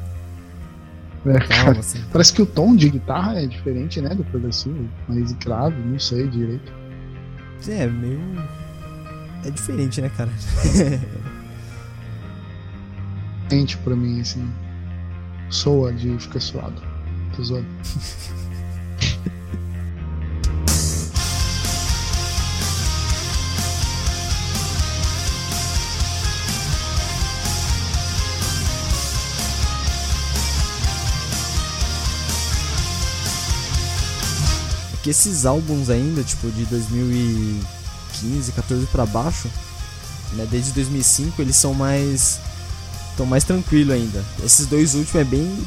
É, 1.25 1.39
Calma, 1.39 1.65
cara, 1.67 1.79
assim. 1.79 2.03
Parece 2.11 2.33
que 2.33 2.43
o 2.43 2.47
tom 2.47 2.75
de 2.75 2.91
guitarra 2.91 3.41
é 3.41 3.47
diferente, 3.47 4.01
né, 4.01 4.13
do 4.13 4.25
progressivo, 4.25 4.89
mais 5.09 5.31
grave, 5.35 5.81
não 5.81 6.01
sei 6.01 6.27
direito. 6.27 6.73
É, 7.69 7.87
meio. 7.87 8.19
É 9.45 9.51
diferente, 9.51 10.01
né, 10.01 10.09
cara? 10.09 10.33
Sente 13.49 13.79
pra 13.79 13.95
mim, 13.95 14.21
assim, 14.21 14.53
soa 15.49 15.93
de 15.93 16.19
ficar 16.19 16.41
suado. 16.41 16.83
Tô 17.37 17.45
zoando. 17.45 17.69
Porque 35.03 35.11
esses 35.11 35.45
álbuns 35.45 35.91
ainda, 35.91 36.23
tipo, 36.23 36.49
de 36.53 36.65
2015, 36.67 38.53
14 38.53 38.87
pra 38.87 39.05
baixo, 39.05 39.51
né, 40.35 40.47
desde 40.49 40.71
2005, 40.71 41.43
eles 41.43 41.57
são 41.57 41.75
mais 41.75 42.39
estão 43.11 43.27
mais 43.27 43.43
tranquilo 43.43 43.93
ainda. 43.93 44.25
Esses 44.45 44.65
dois 44.67 44.95
últimos 44.95 45.17
é 45.17 45.25
bem 45.25 45.67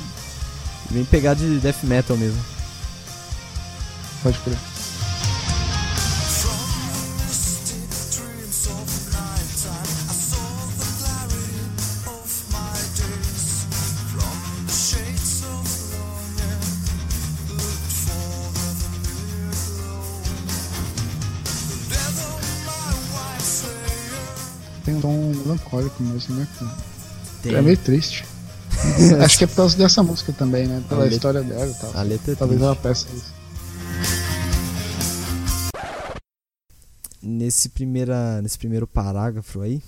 bem 0.90 1.04
pegado 1.04 1.42
de 1.42 1.60
death 1.60 1.84
metal 1.84 2.16
mesmo. 2.16 2.40
Pode 4.24 4.40
crer. 4.40 4.58
Mesmo, 26.04 26.36
né? 26.36 26.48
Tem 27.42 27.56
É 27.56 27.62
meio 27.62 27.78
triste. 27.78 28.26
Acho 29.24 29.38
que 29.38 29.44
é 29.44 29.48
por 29.48 29.56
causa 29.56 29.78
dessa 29.78 30.04
música 30.04 30.34
também, 30.34 30.68
né? 30.68 30.84
Pela 30.90 31.02
letra- 31.02 31.16
história 31.16 31.44
dela 31.44 31.68
e 31.72 31.74
tal. 31.76 31.92
a 31.98 32.02
letra 32.04 32.32
é 32.34 32.36
Talvez 32.36 32.62
ela 32.62 32.76
peça 32.76 33.08
isso. 33.16 33.34
nesse 37.22 37.70
primeira 37.70 38.42
nesse 38.42 38.58
primeiro 38.58 38.86
parágrafo 38.88 39.62
aí, 39.62 39.82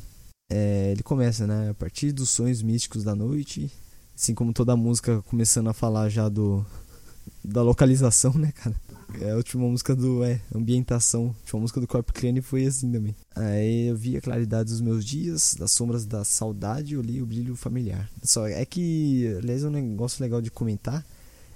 é, 0.52 0.92
ele 0.92 1.04
começa, 1.04 1.46
né, 1.46 1.70
a 1.70 1.74
partir 1.74 2.12
dos 2.12 2.30
sonhos 2.30 2.62
místicos 2.62 3.04
da 3.04 3.14
noite, 3.16 3.72
assim 4.16 4.34
como 4.34 4.54
toda 4.54 4.74
a 4.74 4.78
música 4.78 5.22
começando 5.24 5.70
a 5.70 5.74
falar 5.74 6.10
já 6.10 6.30
do 6.30 6.66
da 7.44 7.62
localização, 7.62 8.34
né, 8.34 8.52
cara? 8.54 8.76
É 9.22 9.32
a 9.32 9.36
última 9.36 9.68
música 9.68 9.96
do 9.96 10.24
é, 10.24 10.40
ambientação, 10.54 11.26
a 11.26 11.40
última 11.42 11.62
música 11.62 11.80
do 11.80 11.88
Corpo 11.88 12.14
Crane 12.14 12.42
foi 12.42 12.66
assim 12.66 12.92
também. 12.92 13.16
Aí 13.36 13.88
eu 13.88 13.96
vi 13.96 14.18
a 14.18 14.22
claridade 14.22 14.70
dos 14.70 14.82
meus 14.82 15.04
dias, 15.04 15.56
das 15.58 15.72
sombras 15.72 16.06
da 16.06 16.24
saudade, 16.24 16.94
eu 16.94 17.02
li 17.02 17.22
o 17.22 17.26
brilho 17.26 17.56
familiar. 17.56 18.10
Só 18.24 18.48
é 18.48 18.66
que, 18.66 19.36
aliás, 19.42 19.64
um 19.64 19.70
negócio 19.70 20.22
legal 20.24 20.42
de 20.42 20.52
comentar 20.52 21.06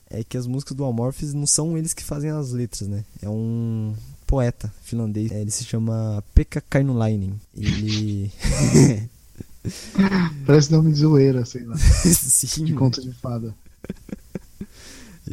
é 0.09 0.23
que 0.23 0.37
as 0.37 0.45
músicas 0.45 0.75
do 0.75 0.83
Amorphis 0.83 1.33
não 1.33 1.47
são 1.47 1.77
eles 1.77 1.93
que 1.93 2.03
fazem 2.03 2.29
as 2.29 2.51
letras, 2.51 2.87
né? 2.87 3.05
É 3.21 3.29
um 3.29 3.95
poeta 4.27 4.73
finlandês, 4.83 5.31
é, 5.31 5.41
ele 5.41 5.51
se 5.51 5.63
chama 5.63 6.23
Pekka 6.33 6.61
Kainulainen. 6.61 7.39
Ele 7.55 8.31
Parece 10.45 10.71
nome 10.71 10.91
de 10.91 10.99
zoeira, 10.99 11.45
sei 11.45 11.63
lá. 11.63 11.77
Sim, 11.77 12.65
De 12.65 12.73
conto 12.73 13.01
de 13.01 13.11
fada. 13.13 13.53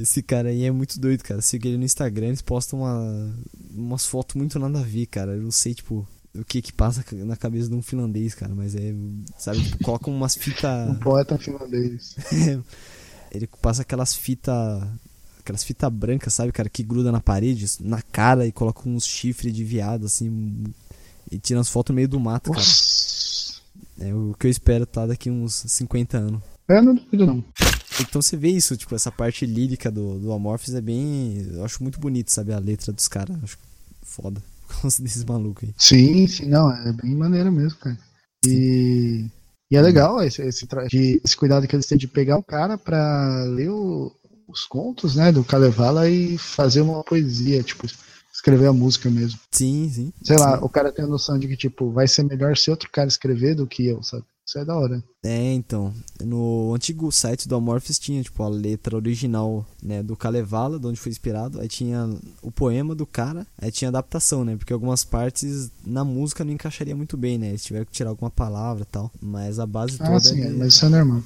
Esse 0.01 0.23
cara 0.23 0.49
aí 0.51 0.65
é 0.65 0.71
muito 0.71 0.99
doido, 1.01 1.23
cara. 1.23 1.41
Siga 1.43 1.69
ele 1.69 1.79
no 1.79 1.85
Instagram, 1.85 2.29
eles 2.29 2.43
postam 2.43 2.81
uma, 2.81 3.35
umas 3.71 4.07
fotos 4.07 4.37
muito 4.37 4.59
nada 4.59 4.81
a 4.81 4.83
ver, 4.83 5.07
cara. 5.07 5.33
Eu 5.33 5.43
não 5.43 5.51
sei, 5.51 5.75
tipo, 5.75 6.07
o 6.35 6.45
que 6.45 6.63
que 6.63 6.73
passa 6.73 7.05
na 7.13 7.37
cabeça 7.37 7.69
de 7.69 7.75
um 7.75 7.83
finlandês, 7.83 8.35
cara. 8.35 8.55
Mas 8.55 8.75
é, 8.75 8.95
sabe, 9.39 9.63
tipo, 9.63 9.83
colocam 9.85 10.15
umas 10.15 10.37
Um 10.37 10.41
fitas. 10.41 10.99
poeta 10.99 11.39
finlandês. 11.39 12.17
ele 13.33 13.47
passa 13.61 13.83
aquelas 13.83 14.15
fitas. 14.15 14.55
Aquelas 15.41 15.65
fitas 15.65 15.91
brancas, 15.91 16.35
sabe, 16.35 16.53
cara, 16.53 16.69
que 16.69 16.83
gruda 16.83 17.11
na 17.11 17.21
parede, 17.21 17.65
na 17.81 18.03
cara 18.03 18.47
e 18.47 18.53
coloca 18.53 18.87
uns 18.87 19.07
chifres 19.07 19.53
de 19.55 19.65
viado, 19.65 20.05
assim. 20.05 20.65
E 21.31 21.39
tira 21.39 21.61
as 21.61 21.71
fotos 21.71 21.91
no 21.93 21.97
meio 21.97 22.09
do 22.09 22.21
mato, 22.21 22.51
cara. 22.51 22.63
Nossa. 22.63 23.61
É 24.01 24.15
o 24.15 24.35
que 24.39 24.47
eu 24.47 24.51
espero 24.51 24.87
tá 24.87 25.07
daqui 25.07 25.31
uns 25.31 25.65
50 25.67 26.19
anos. 26.19 26.43
Eu 26.69 26.83
não 26.83 26.95
duvido, 26.95 27.27
não. 27.27 27.43
Então 28.01 28.21
você 28.23 28.37
vê 28.37 28.49
isso, 28.49 28.77
tipo, 28.77 28.95
essa 28.95 29.11
parte 29.11 29.45
lírica 29.47 29.91
do, 29.91 30.19
do 30.19 30.33
Amorphis 30.33 30.75
é 30.75 30.81
bem. 30.81 31.47
Eu 31.53 31.65
acho 31.65 31.83
muito 31.83 31.99
bonito, 31.99 32.31
sabe? 32.31 32.53
A 32.53 32.59
letra 32.59 32.93
dos 32.93 33.09
caras. 33.09 33.37
Acho 33.43 33.59
foda. 34.03 34.43
Por 34.69 34.83
causa 34.83 35.03
desses 35.03 35.25
malucos 35.25 35.65
aí. 35.65 35.75
Sim, 35.79 36.27
sim, 36.27 36.47
não, 36.47 36.71
é 36.71 36.93
bem 36.93 37.15
maneiro 37.15 37.51
mesmo, 37.51 37.79
cara. 37.79 37.99
E, 38.47 39.27
e 39.71 39.77
é 39.77 39.83
legal 39.83 40.23
esse, 40.23 40.43
esse, 40.43 40.67
de- 40.91 41.21
esse 41.25 41.37
cuidado 41.37 41.67
que 41.67 41.75
eles 41.75 41.87
têm 41.87 41.99
de 41.99 42.07
pegar 42.07 42.37
o 42.39 42.43
cara 42.43 42.77
pra 42.79 43.45
ler 43.45 43.71
o- 43.71 44.13
os 44.47 44.65
contos, 44.65 45.15
né, 45.17 45.33
do 45.33 45.43
Kalevala 45.45 46.09
e 46.09 46.39
fazer 46.39 46.81
uma 46.83 47.03
poesia, 47.05 47.63
tipo, 47.63 47.87
escrever 48.33 48.67
a 48.69 48.73
música 48.73 49.11
mesmo. 49.11 49.39
Sim, 49.51 49.91
sim. 49.93 50.13
Sei 50.23 50.37
lá, 50.39 50.57
Sim. 50.59 50.65
o 50.65 50.69
cara 50.69 50.93
tem 50.93 51.05
a 51.05 51.09
noção 51.09 51.39
de 51.39 51.49
que, 51.49 51.57
tipo, 51.57 51.91
vai 51.91 52.07
ser 52.07 52.23
melhor 52.23 52.57
se 52.57 52.71
outro 52.71 52.89
cara 52.91 53.09
escrever 53.09 53.55
do 53.55 53.67
que 53.67 53.87
eu, 53.87 54.03
sabe? 54.03 54.25
Isso 54.49 54.59
é 54.59 54.65
da 54.65 54.75
hora. 54.75 55.05
É, 55.23 55.53
então. 55.53 55.93
No 56.25 56.73
antigo 56.75 57.13
site 57.13 57.47
do 57.47 57.55
Amorphis 57.55 57.99
tinha, 57.99 58.23
tipo, 58.23 58.43
a 58.43 58.49
letra 58.49 58.97
original, 58.97 59.67
né, 59.83 60.03
do 60.03 60.17
Kalevala, 60.17 60.81
de 60.81 60.87
onde 60.87 60.99
foi 60.99 61.13
inspirado. 61.13 61.61
Aí 61.61 61.69
tinha 61.69 62.09
o 62.41 62.51
poema 62.51 62.95
do 62.95 63.05
cara. 63.05 63.47
Aí 63.61 63.71
tinha 63.71 63.91
adaptação, 63.91 64.47
né? 64.47 64.57
Porque 64.57 64.73
algumas 64.73 65.05
partes 65.05 65.71
na 65.85 66.03
música 66.03 66.45
não 66.45 66.53
encaixaria 66.53 66.97
muito 66.97 67.15
bem, 67.15 67.37
né? 67.37 67.49
Eles 67.51 67.63
tiveram 67.63 67.85
que 67.85 67.93
tirar 67.93 68.09
alguma 68.09 68.31
palavra 68.31 68.85
e 68.85 68.87
tal. 68.87 69.13
Mas 69.21 69.59
a 69.59 69.67
base 69.67 69.99
toda 69.99 70.17
Ah, 70.17 70.21
sim, 70.21 70.41
é 70.41 70.47
é, 70.47 70.51
mas 70.51 70.73
isso 70.73 70.87
é 70.87 70.89
normal. 70.89 71.23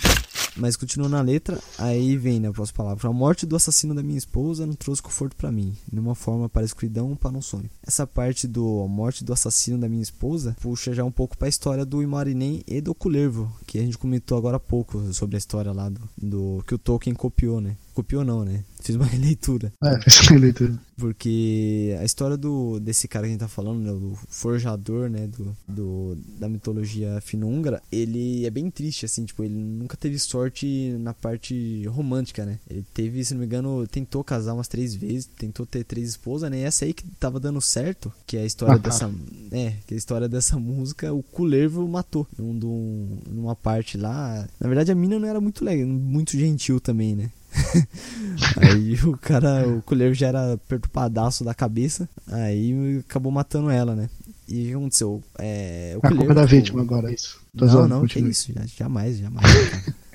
Mas 0.56 0.76
continua 0.76 1.08
na 1.08 1.20
letra, 1.20 1.58
aí 1.78 2.16
vem, 2.16 2.38
né, 2.38 2.48
a 2.48 2.52
próxima 2.52 2.76
palavra. 2.76 3.08
A 3.08 3.12
morte 3.12 3.46
do 3.46 3.56
assassino 3.56 3.94
da 3.94 4.02
minha 4.02 4.18
esposa 4.18 4.66
não 4.66 4.74
trouxe 4.74 5.02
conforto 5.02 5.36
pra 5.36 5.50
mim, 5.50 5.74
nenhuma 5.90 6.14
forma 6.14 6.48
para 6.48 6.62
a 6.62 6.64
escuridão 6.64 7.16
para 7.16 7.36
um 7.36 7.42
sonho. 7.42 7.70
Essa 7.86 8.06
parte 8.06 8.46
do 8.46 8.82
a 8.82 8.88
morte 8.88 9.24
do 9.24 9.32
assassino 9.32 9.78
da 9.78 9.88
minha 9.88 10.02
esposa 10.02 10.56
puxa 10.60 10.92
já 10.92 11.04
um 11.04 11.10
pouco 11.10 11.36
pra 11.36 11.48
história 11.48 11.84
do 11.84 12.02
Imarinem 12.02 12.62
e 12.66 12.80
do 12.80 12.94
Kullervo, 12.94 13.50
que 13.66 13.78
a 13.78 13.82
gente 13.82 13.98
comentou 13.98 14.36
agora 14.36 14.56
há 14.56 14.60
pouco 14.60 15.12
sobre 15.12 15.36
a 15.36 15.38
história 15.38 15.72
lá 15.72 15.88
do, 15.88 16.00
do 16.16 16.64
que 16.66 16.74
o 16.74 16.78
Tolkien 16.78 17.14
copiou, 17.14 17.60
né? 17.60 17.76
Copiou 17.92 18.24
não, 18.24 18.44
né? 18.44 18.64
Fiz 18.82 18.96
uma 18.96 19.06
releitura. 19.06 19.72
É, 19.82 20.00
fez 20.00 20.28
uma 20.28 20.40
leitura. 20.40 20.78
Porque 20.96 21.96
a 22.00 22.04
história 22.04 22.36
do 22.36 22.78
desse 22.80 23.06
cara 23.08 23.24
que 23.24 23.28
a 23.28 23.32
gente 23.32 23.40
tá 23.40 23.48
falando, 23.48 23.80
né, 23.80 23.92
do 23.92 24.16
forjador, 24.28 25.08
né, 25.08 25.26
do, 25.26 25.56
do 25.68 26.16
da 26.38 26.48
mitologia 26.48 27.20
finungra, 27.20 27.82
ele 27.90 28.44
é 28.46 28.50
bem 28.50 28.70
triste 28.70 29.04
assim, 29.04 29.24
tipo, 29.24 29.42
ele 29.44 29.54
nunca 29.54 29.96
teve 29.96 30.18
sorte 30.18 30.94
na 31.00 31.12
parte 31.14 31.84
romântica, 31.86 32.44
né? 32.44 32.58
Ele 32.68 32.84
teve, 32.94 33.24
se 33.24 33.34
não 33.34 33.40
me 33.40 33.46
engano, 33.46 33.86
tentou 33.86 34.22
casar 34.24 34.54
umas 34.54 34.68
três 34.68 34.94
vezes, 34.94 35.28
tentou 35.38 35.64
ter 35.66 35.84
três 35.84 36.08
esposas, 36.10 36.50
né? 36.50 36.58
E 36.60 36.62
essa 36.62 36.84
aí 36.84 36.92
que 36.92 37.04
tava 37.18 37.38
dando 37.40 37.60
certo, 37.60 38.12
que 38.26 38.36
é 38.36 38.42
a 38.42 38.46
história 38.46 38.74
Ah, 38.74 38.78
tá. 38.78 38.90
dessa, 38.90 39.10
é, 39.50 39.74
que 39.86 39.94
é 39.94 39.96
a 39.96 39.98
história 39.98 40.28
dessa 40.28 40.58
música, 40.58 41.12
o 41.12 41.22
Kullervo 41.22 41.86
matou 41.88 42.26
num, 42.38 42.52
num- 42.52 43.18
numa 43.30 43.56
parte 43.56 43.96
lá. 43.96 44.46
Na 44.60 44.66
verdade, 44.68 44.92
a 44.92 44.94
mina 44.94 45.18
não 45.18 45.28
era 45.28 45.40
muito 45.40 45.64
legal, 45.64 45.86
muito 45.86 46.36
gentil 46.38 46.80
também, 46.80 47.14
né? 47.16 47.30
aí 48.56 48.94
o 49.04 49.16
cara, 49.16 49.68
o 49.68 49.82
colher 49.82 50.14
já 50.14 50.28
era 50.28 50.58
perturbadaço 50.68 51.44
da 51.44 51.54
cabeça, 51.54 52.08
aí 52.26 52.98
acabou 53.00 53.30
matando 53.32 53.70
ela, 53.70 53.94
né? 53.94 54.08
E 54.48 54.62
o 54.62 54.66
que 54.68 54.74
aconteceu? 54.74 55.22
É, 55.38 55.94
o 56.02 56.06
A 56.06 56.10
culpa 56.10 56.32
é 56.32 56.34
da 56.34 56.44
vítima 56.44 56.82
agora, 56.82 57.10
é 57.10 57.14
isso. 57.14 57.40
Tô 57.56 57.64
não, 57.64 57.72
zoando, 57.72 57.88
não, 57.88 58.00
que 58.06 58.14
continue. 58.14 58.30
isso, 58.30 58.52
já- 58.52 58.66
jamais, 58.66 59.18
jamais. 59.18 59.46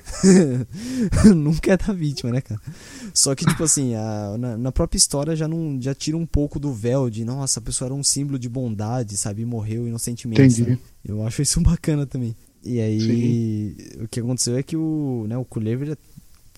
Nunca 1.34 1.72
é 1.72 1.76
da 1.76 1.92
vítima, 1.92 2.30
né, 2.32 2.40
cara? 2.40 2.60
Só 3.14 3.34
que, 3.34 3.44
tipo 3.46 3.62
assim, 3.62 3.94
a- 3.94 4.36
na, 4.38 4.56
na 4.56 4.72
própria 4.72 4.98
história 4.98 5.34
já 5.36 5.46
não 5.48 5.78
já 5.80 5.94
tira 5.94 6.16
um 6.16 6.26
pouco 6.26 6.58
do 6.58 6.72
véu 6.72 7.08
de, 7.10 7.24
nossa, 7.24 7.60
a 7.60 7.62
pessoa 7.62 7.88
era 7.88 7.94
um 7.94 8.02
símbolo 8.04 8.38
de 8.38 8.48
bondade, 8.48 9.16
sabe? 9.16 9.42
E 9.42 9.46
morreu 9.46 9.86
inocentemente. 9.86 10.60
Entendi. 10.62 10.78
Eu 11.04 11.26
acho 11.26 11.42
isso 11.42 11.60
bacana 11.62 12.06
também. 12.06 12.34
E 12.64 12.80
aí, 12.80 13.76
o 14.02 14.08
que 14.08 14.20
aconteceu 14.20 14.56
é 14.56 14.62
que 14.62 14.76
o, 14.76 15.26
né, 15.28 15.36
o 15.38 15.46
é- 15.92 15.96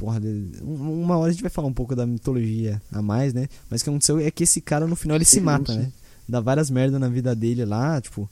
porra, 0.01 0.19
um- 0.63 1.03
uma 1.03 1.17
hora 1.19 1.29
a 1.29 1.33
gente 1.33 1.43
vai 1.43 1.51
falar 1.51 1.69
um 1.69 1.73
pouco 1.73 1.95
da 1.95 2.07
mitologia 2.07 2.81
a 2.91 3.01
mais, 3.03 3.33
né? 3.35 3.47
Mas 3.69 3.81
o 3.81 3.85
que 3.85 3.91
aconteceu 3.91 4.19
é 4.19 4.31
que 4.31 4.43
esse 4.45 4.61
cara 4.61 4.87
no 4.87 4.97
final 4.97 5.17
ele 5.17 5.25
se 5.25 5.41
mata, 5.41 5.75
né? 5.75 5.93
Dá 6.29 6.41
várias 6.41 6.71
merdas 6.71 6.99
na 7.01 7.09
vida 7.09 7.35
dele 7.35 7.65
lá, 7.65 8.01
tipo, 8.01 8.29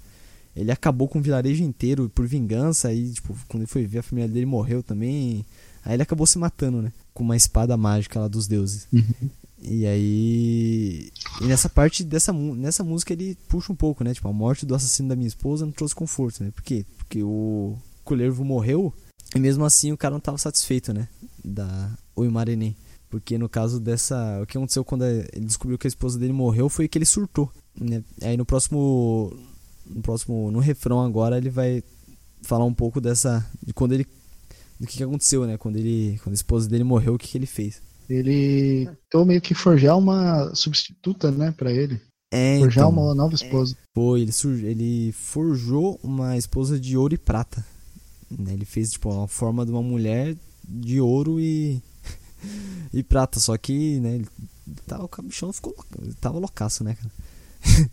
ele 0.57 0.73
acabou 0.73 1.07
com 1.07 1.19
o 1.19 1.23
vilarejo 1.23 1.63
inteiro 1.63 2.11
por 2.15 2.27
vingança 2.27 2.89
aí, 2.89 3.11
tipo, 3.13 3.37
quando 3.49 3.63
ele 3.63 3.71
foi 3.71 3.85
ver 3.87 3.99
a 3.99 4.03
família 4.03 4.29
dele 4.29 4.47
morreu 4.47 4.83
também. 4.83 5.45
Aí 5.85 5.95
ele 5.95 6.03
acabou 6.03 6.27
se 6.27 6.39
matando, 6.39 6.83
né? 6.83 6.93
Com 7.15 7.23
uma 7.23 7.37
espada 7.37 7.77
mágica 7.77 8.19
lá 8.21 8.29
dos 8.29 8.47
deuses. 8.49 8.87
Uhum. 8.93 9.29
E 9.63 9.87
aí. 9.87 11.11
E 11.41 11.45
nessa 11.47 11.69
parte 11.69 12.05
dessa 12.05 12.33
nessa 12.33 12.83
música 12.85 13.13
ele 13.13 13.37
puxa 13.49 13.73
um 13.73 13.77
pouco, 13.77 14.03
né? 14.05 14.15
Tipo, 14.15 14.29
a 14.29 14.33
morte 14.33 14.65
do 14.67 14.75
assassino 14.75 15.09
da 15.09 15.17
minha 15.17 15.29
esposa 15.29 15.65
não 15.65 15.73
trouxe 15.73 15.95
conforto, 15.95 16.43
né? 16.43 16.51
Por 16.55 16.63
quê? 16.63 16.85
Porque 16.97 17.23
o 17.23 17.77
Kullervo 18.05 18.45
morreu 18.45 18.93
e 19.35 19.39
mesmo 19.39 19.65
assim 19.65 19.93
o 19.93 19.97
cara 19.97 20.13
não 20.13 20.19
estava 20.19 20.39
satisfeito, 20.39 20.93
né? 20.93 21.09
Da 21.45 21.91
Oimarene. 22.17 22.77
Porque 23.11 23.39
no 23.39 23.49
caso 23.49 23.81
dessa. 23.81 24.41
O 24.43 24.47
que 24.47 24.57
aconteceu 24.57 24.85
quando 24.85 25.05
ele 25.05 25.47
descobriu 25.47 25.79
que 25.79 25.87
a 25.87 25.89
esposa 25.89 26.19
dele 26.19 26.33
morreu 26.33 26.69
foi 26.69 26.89
que 26.89 26.99
ele 26.99 27.05
surtou. 27.05 27.51
Né? 27.79 28.03
Aí 28.23 28.37
no 28.37 28.45
próximo. 28.45 29.33
No 29.87 30.03
próximo. 30.03 30.51
No 30.51 30.59
refrão 30.59 31.01
agora 31.01 31.39
ele 31.39 31.51
vai 31.51 31.83
falar 32.43 32.65
um 32.65 32.75
pouco 32.75 33.01
dessa. 33.01 33.45
De 33.63 33.73
quando 33.73 33.93
ele. 33.93 34.07
Do 34.79 34.87
que, 34.87 34.99
que 34.99 35.03
aconteceu, 35.03 35.47
né? 35.47 35.57
Quando 35.57 35.77
ele. 35.77 36.19
Quando 36.23 36.35
a 36.35 36.35
esposa 36.35 36.69
dele 36.69 36.85
morreu, 36.85 37.15
o 37.15 37.19
que, 37.19 37.29
que 37.29 37.39
ele 37.39 37.47
fez. 37.47 37.81
Ele 38.09 38.87
tentou 38.87 39.25
meio 39.27 39.41
que 39.41 39.55
forjar 39.55 39.99
uma 39.99 40.55
substituta, 40.55 41.31
né, 41.31 41.53
para 41.53 41.71
ele. 41.71 42.01
É, 42.33 42.59
forjar 42.59 42.89
então, 42.89 42.91
uma 42.91 43.15
nova 43.15 43.35
esposa. 43.35 43.75
É, 43.75 43.85
foi, 43.95 44.23
ele, 44.23 44.33
surge, 44.33 44.65
ele 44.65 45.13
forjou 45.13 46.01
uma 46.03 46.37
esposa 46.37 46.81
de 46.81 46.97
ouro 46.97 47.15
e 47.15 47.19
prata. 47.19 47.65
Né? 48.31 48.53
Ele 48.53 48.65
fez 48.65 48.91
tipo 48.91 49.11
uma 49.11 49.29
forma 49.29 49.65
de 49.65 49.73
uma 49.73 49.83
mulher 49.83 50.37
de 50.65 51.01
ouro 51.01 51.41
e 51.41 51.83
e 52.93 53.03
prata, 53.03 53.41
só 53.41 53.57
que, 53.57 53.99
né, 54.01 54.17
ele 54.17 54.29
tava, 54.87 55.05
o 55.05 55.23
bichão 55.23 55.53
ficou 55.53 55.75
ele 56.01 56.15
tava 56.15 56.39
loucaço, 56.39 56.85
né, 56.85 56.95
cara? 56.95 57.91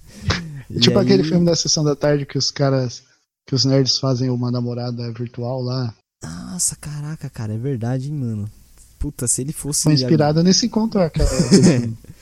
tipo 0.80 0.98
aí... 1.00 1.06
aquele 1.06 1.24
filme 1.24 1.46
da 1.46 1.56
sessão 1.56 1.84
da 1.84 1.96
tarde 1.96 2.26
que 2.26 2.38
os 2.38 2.52
caras 2.52 3.04
que 3.48 3.54
os 3.54 3.64
nerds 3.64 3.98
fazem 4.00 4.30
uma 4.30 4.52
namorada 4.52 5.12
virtual 5.12 5.62
lá. 5.62 5.94
Nossa, 6.24 6.76
caraca, 6.76 7.30
cara, 7.30 7.54
é 7.54 7.58
verdade, 7.58 8.08
hein, 8.08 8.16
mano. 8.16 8.50
Puta, 8.98 9.28
se 9.28 9.42
ele 9.42 9.54
fosse. 9.54 9.84
Foi 9.84 9.94
inspirado 9.94 10.42
nesse 10.42 10.66
encontro, 10.66 11.00
aquela. 11.00 11.30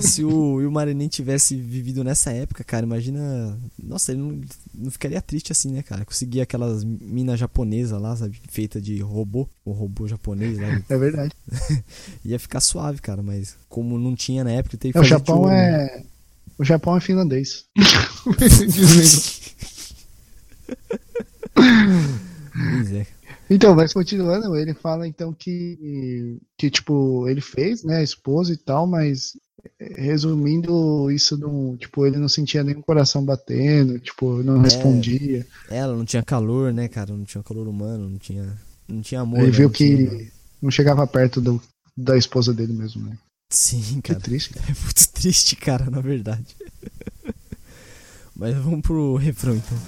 Se 0.00 0.24
o 0.24 0.54
Will 0.54 0.70
Marenin 0.70 1.08
tivesse 1.08 1.56
vivido 1.56 2.02
nessa 2.02 2.32
época, 2.32 2.64
cara, 2.64 2.84
imagina. 2.84 3.56
Nossa, 3.80 4.10
ele 4.12 4.20
não, 4.20 4.40
não 4.74 4.90
ficaria 4.90 5.22
triste 5.22 5.52
assim, 5.52 5.70
né, 5.70 5.82
cara? 5.82 6.04
Conseguir 6.04 6.40
aquelas 6.40 6.82
minas 6.82 7.38
japonesas 7.38 8.00
lá, 8.00 8.16
sabe? 8.16 8.40
Feita 8.48 8.80
de 8.80 8.98
robô, 9.00 9.48
o 9.64 9.70
robô 9.70 10.08
japonês 10.08 10.58
lá. 10.58 10.82
É 10.88 10.98
verdade. 10.98 11.32
Ia 12.24 12.38
ficar 12.38 12.60
suave, 12.60 13.00
cara, 13.00 13.22
mas 13.22 13.56
como 13.68 13.98
não 13.98 14.16
tinha 14.16 14.42
na 14.42 14.50
época, 14.50 14.76
teve 14.76 14.92
que 14.92 14.98
é, 14.98 15.02
O 15.02 15.04
Japão 15.04 15.38
ouro, 15.38 15.52
é. 15.52 15.96
Né? 15.96 16.04
O 16.58 16.64
Japão 16.64 16.96
é 16.96 17.00
finlandês. 17.00 17.66
pois 21.54 22.92
é. 22.92 23.06
Então, 23.50 23.74
mas 23.74 23.92
continuando, 23.94 24.54
ele 24.56 24.74
fala 24.74 25.06
então 25.08 25.32
que, 25.32 26.38
que 26.56 26.68
tipo, 26.68 27.26
ele 27.28 27.40
fez, 27.40 27.82
né, 27.82 27.98
a 27.98 28.02
esposa 28.02 28.52
e 28.52 28.56
tal, 28.56 28.86
mas 28.86 29.32
resumindo 29.80 31.10
isso 31.10 31.36
não, 31.36 31.76
tipo, 31.76 32.06
ele 32.06 32.18
não 32.18 32.28
sentia 32.28 32.62
nenhum 32.62 32.82
coração 32.82 33.24
batendo, 33.24 33.98
tipo, 33.98 34.42
não 34.42 34.60
é, 34.60 34.64
respondia. 34.64 35.46
Ela 35.70 35.94
não 35.94 36.04
tinha 36.04 36.22
calor, 36.22 36.72
né, 36.72 36.88
cara, 36.88 37.12
não 37.14 37.24
tinha 37.24 37.42
calor 37.42 37.68
humano, 37.68 38.08
não 38.08 38.18
tinha, 38.18 38.56
não 38.88 39.00
tinha 39.00 39.20
amor. 39.20 39.40
Ele 39.40 39.46
né, 39.46 39.52
viu 39.52 39.68
não 39.68 39.72
que 39.72 39.96
tinha... 39.96 40.32
não 40.62 40.70
chegava 40.70 41.06
perto 41.06 41.40
do, 41.40 41.60
da 41.96 42.16
esposa 42.16 42.52
dele 42.52 42.72
mesmo, 42.72 43.04
né? 43.04 43.16
Sim, 43.50 44.00
cara. 44.02 44.20
Triste. 44.20 44.54
Cara. 44.54 44.66
É 44.66 44.74
muito 44.82 45.08
triste, 45.12 45.56
cara, 45.56 45.90
na 45.90 46.00
verdade. 46.00 46.54
Mas 48.36 48.54
vamos 48.56 48.82
pro 48.82 49.16
refrão 49.16 49.56
então. 49.56 49.78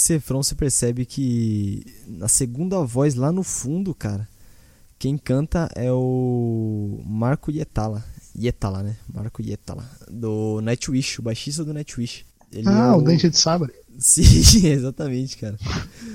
Nesse 0.00 0.14
refrão 0.14 0.42
você 0.42 0.54
percebe 0.54 1.04
que 1.04 1.84
na 2.06 2.26
segunda 2.26 2.82
voz 2.82 3.14
lá 3.14 3.30
no 3.30 3.42
fundo, 3.42 3.94
cara, 3.94 4.26
quem 4.98 5.18
canta 5.18 5.68
é 5.76 5.92
o 5.92 7.02
Marco 7.04 7.50
Yetala. 7.50 8.02
Yetala, 8.36 8.82
né? 8.82 8.96
Marco 9.12 9.42
Yetala. 9.42 9.84
Do 10.10 10.60
Nightwish, 10.62 11.20
o 11.20 11.22
baixista 11.22 11.64
do 11.64 11.74
Nightwish. 11.74 12.24
Ele 12.50 12.68
ah, 12.68 12.92
é 12.92 12.92
o... 12.92 12.96
o 12.96 13.02
Dente 13.02 13.28
de 13.28 13.36
Sabre. 13.36 13.72
Sim, 13.98 14.22
exatamente, 14.66 15.36
cara. 15.36 15.58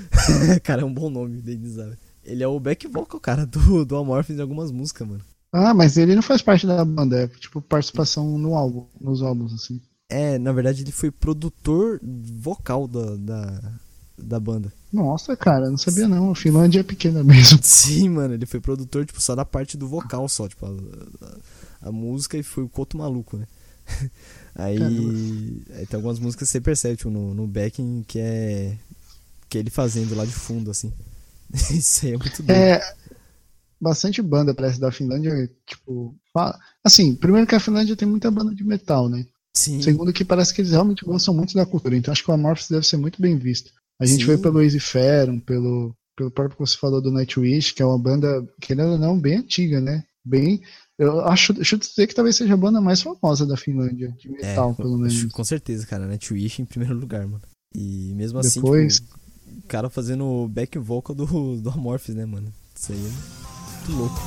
cara, 0.64 0.82
é 0.82 0.84
um 0.84 0.92
bom 0.92 1.08
nome, 1.08 1.40
Dente 1.40 1.62
de 1.62 1.74
Sabre. 1.74 1.96
Ele 2.24 2.42
é 2.42 2.48
o 2.48 2.58
back 2.58 2.88
vocal, 2.88 3.20
cara, 3.20 3.46
do, 3.46 3.84
do 3.84 3.96
Amorphis 3.96 4.36
em 4.36 4.42
algumas 4.42 4.72
músicas, 4.72 5.06
mano. 5.06 5.24
Ah, 5.52 5.72
mas 5.72 5.96
ele 5.96 6.16
não 6.16 6.22
faz 6.22 6.42
parte 6.42 6.66
da 6.66 6.84
banda, 6.84 7.22
é 7.22 7.28
tipo 7.28 7.62
participação 7.62 8.36
no 8.36 8.56
álbum, 8.56 8.88
nos 9.00 9.22
álbuns, 9.22 9.54
assim. 9.54 9.80
É, 10.08 10.38
na 10.38 10.52
verdade 10.52 10.82
ele 10.82 10.92
foi 10.92 11.10
produtor 11.10 12.00
vocal 12.02 12.86
da, 12.86 13.16
da, 13.16 13.72
da 14.16 14.40
banda. 14.40 14.72
Nossa, 14.92 15.36
cara, 15.36 15.68
não 15.68 15.76
sabia 15.76 16.06
não. 16.06 16.30
A 16.30 16.34
Finlândia 16.34 16.80
é 16.80 16.84
pequena 16.84 17.24
mesmo. 17.24 17.58
Sim, 17.62 18.10
mano, 18.10 18.34
ele 18.34 18.46
foi 18.46 18.60
produtor, 18.60 19.04
tipo, 19.04 19.20
só 19.20 19.34
da 19.34 19.44
parte 19.44 19.76
do 19.76 19.88
vocal 19.88 20.28
só, 20.28 20.48
tipo, 20.48 20.64
a, 20.64 20.70
a, 21.82 21.88
a 21.88 21.92
música 21.92 22.38
e 22.38 22.42
foi 22.42 22.64
o 22.64 22.68
coto 22.68 22.96
maluco, 22.96 23.36
né? 23.36 23.46
Aí, 24.58 25.62
aí, 25.70 25.84
tem 25.84 25.98
algumas 25.98 26.18
músicas 26.18 26.48
que 26.48 26.52
você 26.52 26.60
percebe, 26.62 26.96
tipo, 26.96 27.10
no, 27.10 27.34
no 27.34 27.46
backing 27.46 28.02
que 28.08 28.18
é. 28.18 28.78
que 29.50 29.58
é 29.58 29.60
ele 29.60 29.68
fazendo 29.68 30.14
lá 30.14 30.24
de 30.24 30.32
fundo, 30.32 30.70
assim. 30.70 30.90
Isso 31.70 32.06
aí 32.06 32.14
é 32.14 32.16
muito 32.16 32.42
doido. 32.42 32.58
É. 32.58 32.94
Bastante 33.78 34.22
banda 34.22 34.54
parece 34.54 34.80
da 34.80 34.90
Finlândia, 34.90 35.50
tipo. 35.66 36.14
Assim, 36.82 37.14
primeiro 37.14 37.46
que 37.46 37.54
a 37.54 37.60
Finlândia 37.60 37.94
tem 37.94 38.08
muita 38.08 38.30
banda 38.30 38.54
de 38.54 38.64
metal, 38.64 39.10
né? 39.10 39.26
Sim. 39.56 39.80
Segundo 39.80 40.12
que 40.12 40.24
parece 40.24 40.52
que 40.52 40.60
eles 40.60 40.72
realmente 40.72 41.04
gostam 41.04 41.32
muito 41.32 41.54
da 41.54 41.64
cultura, 41.64 41.96
então 41.96 42.12
acho 42.12 42.22
que 42.22 42.30
o 42.30 42.34
Amorphis 42.34 42.68
deve 42.68 42.86
ser 42.86 42.98
muito 42.98 43.20
bem 43.20 43.38
visto. 43.38 43.72
A 43.98 44.04
gente 44.04 44.20
Sim. 44.20 44.26
foi 44.26 44.38
pelo 44.38 44.62
Easy 44.62 44.78
Ferrum, 44.78 45.40
pelo, 45.40 45.94
pelo 46.14 46.30
próprio 46.30 46.56
que 46.56 46.66
você 46.66 46.76
falou 46.76 47.00
do 47.00 47.10
Nightwish, 47.10 47.72
que 47.72 47.82
é 47.82 47.86
uma 47.86 47.98
banda, 47.98 48.46
querendo 48.60 48.92
ou 48.92 48.98
não, 48.98 49.18
bem 49.18 49.38
antiga, 49.38 49.80
né? 49.80 50.04
Bem. 50.22 50.60
Eu 50.98 51.20
acho, 51.20 51.54
deixa 51.54 51.74
eu 51.74 51.78
dizer 51.78 52.06
que 52.06 52.14
talvez 52.14 52.36
seja 52.36 52.52
a 52.52 52.56
banda 52.56 52.80
mais 52.80 53.00
famosa 53.00 53.46
da 53.46 53.56
Finlândia, 53.56 54.14
de 54.18 54.28
metal, 54.28 54.72
é, 54.72 54.74
pelo 54.74 54.98
menos. 54.98 55.24
Com 55.32 55.44
certeza, 55.44 55.86
cara. 55.86 56.06
Nightwish 56.06 56.60
em 56.60 56.66
primeiro 56.66 56.94
lugar, 56.94 57.26
mano. 57.26 57.42
E 57.74 58.12
mesmo 58.14 58.38
assim, 58.38 58.60
Depois... 58.60 59.00
tipo, 59.00 59.18
o 59.64 59.66
cara 59.66 59.88
fazendo 59.88 60.24
o 60.24 60.48
back 60.48 60.78
vocal 60.78 61.16
do, 61.16 61.60
do 61.60 61.70
Amorphis, 61.70 62.14
né, 62.14 62.26
mano? 62.26 62.52
Isso 62.74 62.92
aí 62.92 62.98
é 62.98 63.88
muito 63.88 63.92
louco. 63.92 64.20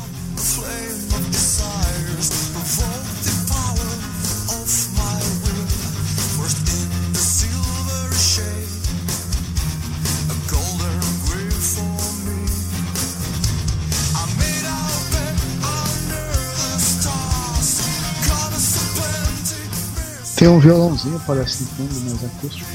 Tem 20.40 20.48
um 20.48 20.58
violãozinho, 20.58 21.22
parece 21.28 21.64
no 21.64 21.70
fundo, 21.72 22.02
mas 22.06 22.24
acústico. 22.24 22.70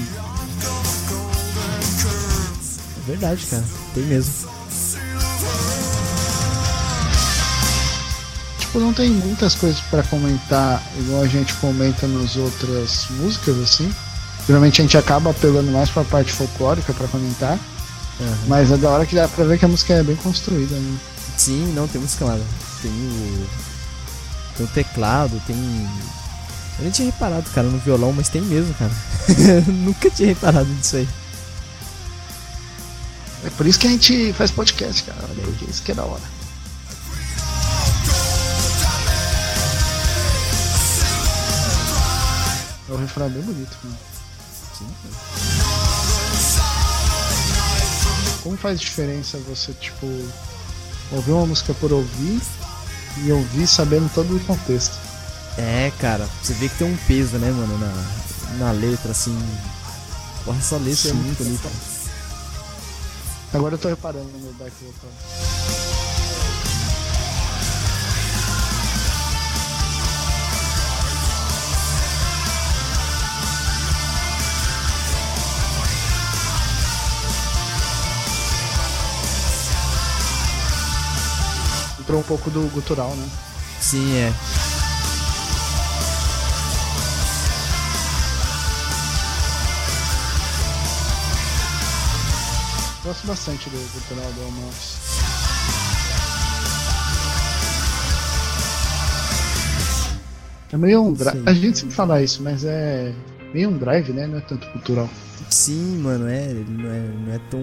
É 2.99 3.07
verdade, 3.07 3.47
cara. 3.47 3.65
Tem 3.95 4.03
mesmo. 4.03 4.51
Tipo, 8.59 8.81
não 8.81 8.93
tem 8.93 9.09
muitas 9.13 9.55
coisas 9.55 9.81
para 9.81 10.03
comentar, 10.03 10.83
igual 10.99 11.23
a 11.23 11.27
gente 11.27 11.55
comenta 11.55 12.07
nas 12.07 12.37
outras 12.37 13.07
músicas, 13.09 13.59
assim. 13.59 13.91
Geralmente 14.47 14.83
a 14.83 14.85
gente 14.85 14.99
acaba 14.99 15.31
apelando 15.31 15.73
mais 15.73 15.89
pra 15.89 16.05
parte 16.05 16.33
folclórica 16.33 16.93
para 16.93 17.09
comentar. 17.09 17.59
Uhum. 18.21 18.37
Mas 18.47 18.71
é 18.71 18.77
da 18.77 18.91
hora 18.91 19.07
que 19.07 19.17
dá 19.17 19.27
pra 19.27 19.43
ver 19.47 19.59
que 19.59 19.65
a 19.65 19.69
música 19.69 19.95
é 19.95 20.03
bem 20.03 20.17
construída, 20.17 20.75
né? 20.77 20.99
Sim, 21.39 21.73
não, 21.75 21.89
tem 21.89 21.99
música 21.99 22.27
lá. 22.27 22.39
Tem 22.83 22.91
o. 22.91 23.47
Tem 24.55 24.67
o 24.67 24.69
teclado, 24.69 25.41
tem 25.47 25.57
eu 26.79 26.83
nem 26.83 26.91
tinha 26.91 27.07
reparado, 27.07 27.49
cara, 27.51 27.69
no 27.69 27.79
violão, 27.79 28.13
mas 28.13 28.29
tem 28.29 28.43
mesmo, 28.43 28.75
cara. 28.75 28.93
Nunca 29.67 30.11
tinha 30.11 30.29
reparado 30.29 30.69
nisso 30.69 30.97
aí. 30.97 31.09
É 33.45 33.51
por 33.51 33.67
isso 33.67 33.79
que 33.79 33.87
a 33.87 33.91
gente 33.91 34.33
faz 34.33 34.51
podcast, 34.51 35.05
cara. 35.05 35.19
Olha 35.23 35.45
aí, 35.45 35.69
isso 35.69 35.83
que 35.83 35.93
é 35.93 35.95
da 35.95 36.05
hora. 36.05 36.23
É 42.89 42.93
um 42.93 42.97
refrão 42.97 43.29
bem 43.29 43.43
bonito, 43.43 43.77
mano. 43.85 43.99
Sim, 44.79 44.87
cara. 45.03 45.15
Como 48.43 48.57
faz 48.57 48.81
diferença 48.81 49.39
você, 49.49 49.73
tipo, 49.75 50.07
ouvir 51.13 51.33
uma 51.33 51.47
música 51.47 51.73
por 51.75 51.93
ouvir 51.93 52.43
e 53.25 53.31
ouvir 53.31 53.67
sabendo 53.67 54.11
todo 54.13 54.37
o 54.37 54.41
contexto. 54.41 55.04
É, 55.57 55.93
cara, 56.01 56.29
você 56.43 56.53
vê 56.55 56.69
que 56.69 56.77
tem 56.79 56.87
um 56.87 56.97
peso, 57.07 57.39
né, 57.39 57.51
mano, 57.51 57.79
na, 57.79 58.65
na 58.67 58.73
letra, 58.73 59.13
assim. 59.13 59.37
Porra, 60.45 60.59
essa 60.59 60.77
letra 60.77 61.09
é 61.09 61.13
Sim, 61.13 61.15
muito 61.15 61.45
bonita. 61.45 61.69
Agora 63.53 63.75
eu 63.75 63.79
tô 63.79 63.89
reparando 63.89 64.29
no 64.33 64.39
meu 64.41 64.53
back 64.55 64.73
vocal. 64.83 65.11
Entrou 82.01 82.21
um 82.21 82.25
pouco 82.25 82.51
do 82.51 82.69
gutural, 82.73 83.15
né? 83.15 83.29
Sim, 83.81 84.17
é. 84.17 84.33
Gosto 93.25 93.27
bastante 93.27 93.71
do 93.71 93.79
gutural 93.93 94.33
do 94.33 94.43
Almost. 94.43 94.99
É 100.73 100.77
meio 100.77 101.03
um 101.03 101.13
drive. 101.13 101.43
A 101.47 101.53
gente 101.55 101.79
sempre 101.79 101.95
fala 101.95 102.23
isso, 102.23 102.43
mas 102.43 102.65
é 102.65 103.13
meio 103.53 103.69
um 103.71 103.79
drive, 103.79 104.13
né? 104.13 104.27
Não 104.27 104.39
é 104.39 104.41
tanto 104.41 104.67
cultural. 104.73 105.09
Sim, 105.51 105.99
mano, 105.99 106.27
é. 106.29 106.47
Ele 106.51 106.67
não 106.69 106.91
é, 106.91 107.01
não 107.27 107.33
é 107.33 107.41
tão. 107.51 107.63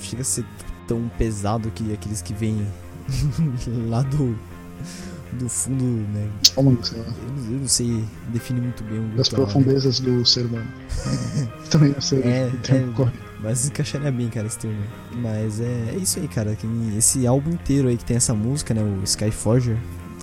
chega 0.00 0.22
a 0.22 0.24
ser 0.24 0.44
tão 0.88 1.08
pesado 1.18 1.70
que 1.70 1.92
aqueles 1.92 2.20
que 2.20 2.34
vêm 2.34 2.66
lá 3.88 4.02
do. 4.02 4.36
do 5.34 5.48
fundo, 5.48 5.84
né? 5.84 6.28
Como, 6.54 6.70
Eu, 6.70 6.74
não- 6.98 7.52
eu 7.54 7.60
não 7.60 7.68
sei 7.68 8.04
definir 8.28 8.60
muito 8.62 8.82
bem 8.84 8.98
o 8.98 9.16
das 9.16 9.30
né? 9.30 9.36
profundezas 9.36 10.00
do 10.00 10.24
ser 10.26 10.46
humano. 10.46 10.66
Também 11.70 11.90
não 11.92 12.00
sei 12.00 12.20
É, 12.22 12.50
é. 12.68 12.92
correto. 12.96 13.31
Mas 13.42 13.66
encaixaria 13.66 14.10
bem, 14.10 14.28
cara, 14.28 14.46
esse 14.46 14.58
termo. 14.58 14.82
Mas 15.16 15.60
é, 15.60 15.94
é 15.94 15.96
isso 16.00 16.18
aí, 16.18 16.28
cara. 16.28 16.54
Que 16.54 16.66
esse 16.96 17.26
álbum 17.26 17.50
inteiro 17.50 17.88
aí 17.88 17.96
que 17.96 18.04
tem 18.04 18.16
essa 18.16 18.34
música, 18.34 18.72
né? 18.72 18.82
O 18.82 19.02
Skyforger, 19.02 19.76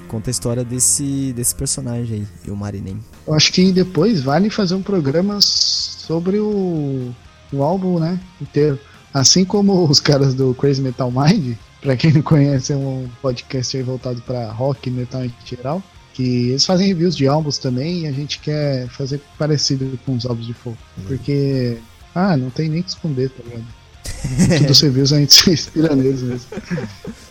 conta 0.08 0.30
a 0.30 0.32
história 0.32 0.64
desse, 0.64 1.34
desse 1.34 1.54
personagem 1.54 2.26
aí, 2.46 2.52
o 2.52 2.56
Marinem. 2.56 3.00
Eu 3.28 3.34
acho 3.34 3.52
que 3.52 3.72
depois 3.72 4.22
vale 4.22 4.50
fazer 4.50 4.76
um 4.76 4.82
programa 4.82 5.40
sobre 5.42 6.40
o, 6.40 7.14
o 7.52 7.64
álbum, 7.64 8.00
né? 8.00 8.20
Inteiro. 8.42 8.80
Assim 9.14 9.44
como 9.44 9.86
os 9.86 10.00
caras 10.00 10.34
do 10.34 10.54
Crazy 10.56 10.82
Metal 10.82 11.12
Mind, 11.12 11.56
pra 11.82 11.96
quem 11.96 12.14
não 12.14 12.22
conhece, 12.22 12.74
é 12.74 12.76
um 12.76 13.08
podcast 13.22 13.76
aí 13.76 13.84
voltado 13.84 14.22
pra 14.22 14.52
rock 14.52 14.90
e 14.90 14.92
metal 14.92 15.26
em 15.26 15.34
geral. 15.46 15.82
Que 16.14 16.50
eles 16.50 16.66
fazem 16.66 16.88
reviews 16.88 17.16
de 17.16 17.28
álbuns 17.28 17.58
também 17.58 18.02
e 18.02 18.08
a 18.08 18.12
gente 18.12 18.40
quer 18.40 18.88
fazer 18.90 19.22
parecido 19.38 19.98
com 20.06 20.16
os 20.16 20.26
álbuns 20.26 20.48
de 20.48 20.54
folk. 20.54 20.78
Porque, 21.08 21.78
ah, 22.16 22.36
não 22.38 22.50
tem 22.50 22.70
nem 22.70 22.82
que 22.82 22.90
esconder, 22.90 23.30
tá 23.30 23.44
ligado? 23.44 24.68
Dos 24.68 24.82
reviews 24.82 25.14
a 25.14 25.20
gente 25.20 25.34
se 25.34 25.50
inspira 25.52 25.96
neles 25.96 26.22
mesmo. 26.22 26.48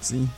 Sim. 0.01 0.29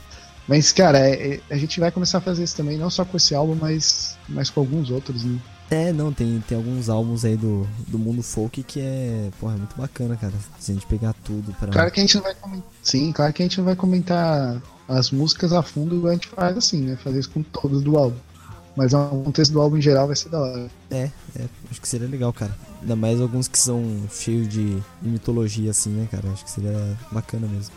Mas, 0.47 0.71
cara, 0.71 0.99
é- 0.99 1.35
é- 1.35 1.39
a 1.49 1.57
gente 1.57 1.79
vai 1.79 1.91
começar 1.91 2.17
a 2.17 2.21
fazer 2.21 2.43
isso 2.43 2.55
também, 2.57 2.77
não 2.77 2.89
só 2.89 3.05
com 3.05 3.15
esse 3.15 3.33
álbum, 3.33 3.55
mas, 3.55 4.17
mas 4.27 4.49
com 4.49 4.59
alguns 4.59 4.89
outros, 4.89 5.23
né? 5.23 5.39
É, 5.69 5.93
não, 5.93 6.11
tem, 6.11 6.43
tem 6.45 6.57
alguns 6.57 6.89
álbuns 6.89 7.23
aí 7.23 7.37
do, 7.37 7.65
do 7.87 7.97
mundo 7.97 8.21
folk 8.21 8.61
que 8.63 8.81
é, 8.81 9.29
porra, 9.39 9.53
é 9.53 9.57
muito 9.57 9.77
bacana, 9.77 10.17
cara. 10.17 10.33
Se 10.59 10.71
a 10.71 10.73
gente 10.73 10.85
pegar 10.85 11.13
tudo 11.23 11.53
pra. 11.53 11.69
Claro 11.69 11.89
que 11.89 12.01
a 12.01 12.03
gente 12.03 12.15
não 12.15 12.23
vai 12.23 12.35
comentar. 12.35 12.69
Sim, 12.83 13.11
claro 13.13 13.31
que 13.31 13.41
a 13.41 13.45
gente 13.45 13.57
não 13.57 13.63
vai 13.65 13.75
comentar 13.77 14.61
as 14.89 15.11
músicas 15.11 15.53
a 15.53 15.63
fundo 15.63 15.95
igual 15.95 16.09
a 16.11 16.13
gente 16.15 16.27
faz 16.27 16.57
assim, 16.57 16.81
né? 16.81 16.97
Fazer 17.01 17.19
isso 17.19 17.29
com 17.29 17.41
todos 17.41 17.81
do 17.81 17.97
álbum. 17.97 18.17
Mas 18.75 18.93
o 18.93 19.07
contexto 19.23 19.51
do 19.51 19.61
álbum 19.61 19.77
em 19.77 19.81
geral 19.81 20.07
vai 20.07 20.15
ser 20.15 20.29
da 20.29 20.39
hora. 20.39 20.69
É, 20.89 21.09
é, 21.35 21.45
acho 21.69 21.81
que 21.81 21.87
seria 21.87 22.07
legal, 22.07 22.31
cara. 22.31 22.55
Ainda 22.81 22.95
mais 22.95 23.19
alguns 23.19 23.47
que 23.47 23.59
são 23.59 23.83
cheios 24.11 24.47
de, 24.47 24.81
mitologia, 25.01 25.71
assim, 25.71 25.89
né, 25.89 26.07
cara? 26.09 26.29
Acho 26.29 26.45
que 26.45 26.51
seria 26.51 26.97
bacana 27.11 27.47
mesmo. 27.47 27.73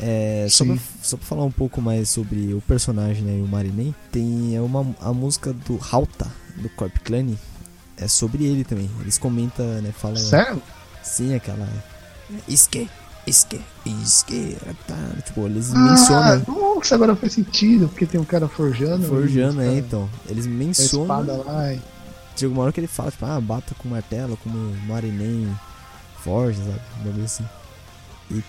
É, 0.00 0.46
só, 0.50 0.64
pra, 0.64 0.76
só 1.02 1.16
pra 1.16 1.26
falar 1.26 1.44
um 1.44 1.50
pouco 1.50 1.80
mais 1.80 2.08
sobre 2.08 2.54
o 2.54 2.60
personagem, 2.62 3.22
né, 3.22 3.38
e 3.38 3.42
o 3.42 3.46
Marinem, 3.46 3.94
tem 4.10 4.58
uma, 4.58 4.84
a 5.00 5.12
música 5.12 5.52
do 5.52 5.78
Halta, 5.78 6.26
do 6.56 6.68
Corp 6.70 6.96
Clan, 7.04 7.26
é 7.96 8.08
sobre 8.08 8.44
ele 8.44 8.64
também. 8.64 8.90
Eles 9.00 9.18
comentam, 9.18 9.64
né, 9.80 9.92
falam... 9.92 10.16
Sério? 10.16 10.60
Sim, 11.04 11.34
aquela... 11.34 11.68
Isque, 12.48 12.88
isque, 13.26 13.60
isque, 13.86 14.56
tá, 14.86 14.96
tipo, 15.24 15.46
eles 15.46 15.72
Ah, 15.74 15.78
mencionam... 15.78 16.42
nossa, 16.46 16.94
agora 16.94 17.14
faz 17.16 17.32
sentido, 17.34 17.88
porque 17.88 18.06
tem 18.06 18.20
um 18.20 18.24
cara 18.24 18.48
forjando. 18.48 19.06
Forjando, 19.06 19.60
é, 19.60 19.66
cara 19.66 19.78
então. 19.78 20.10
Eles 20.28 20.46
com 20.46 20.52
a 20.52 20.54
mencionam... 20.56 21.02
espada 21.20 21.42
lá. 21.44 21.72
e- 21.74 21.80
Chega 22.36 22.52
uma 22.52 22.62
hora 22.62 22.72
que 22.72 22.80
ele 22.80 22.86
fala, 22.86 23.10
tipo, 23.10 23.24
ah, 23.26 23.40
bata 23.40 23.74
com 23.78 23.88
martelo, 23.88 24.36
como 24.42 24.56
Marinem 24.86 25.54
Forge, 26.24 26.58
sabe? 26.58 26.80
Um 27.00 27.04
bagulho 27.04 27.24
assim. 27.24 27.44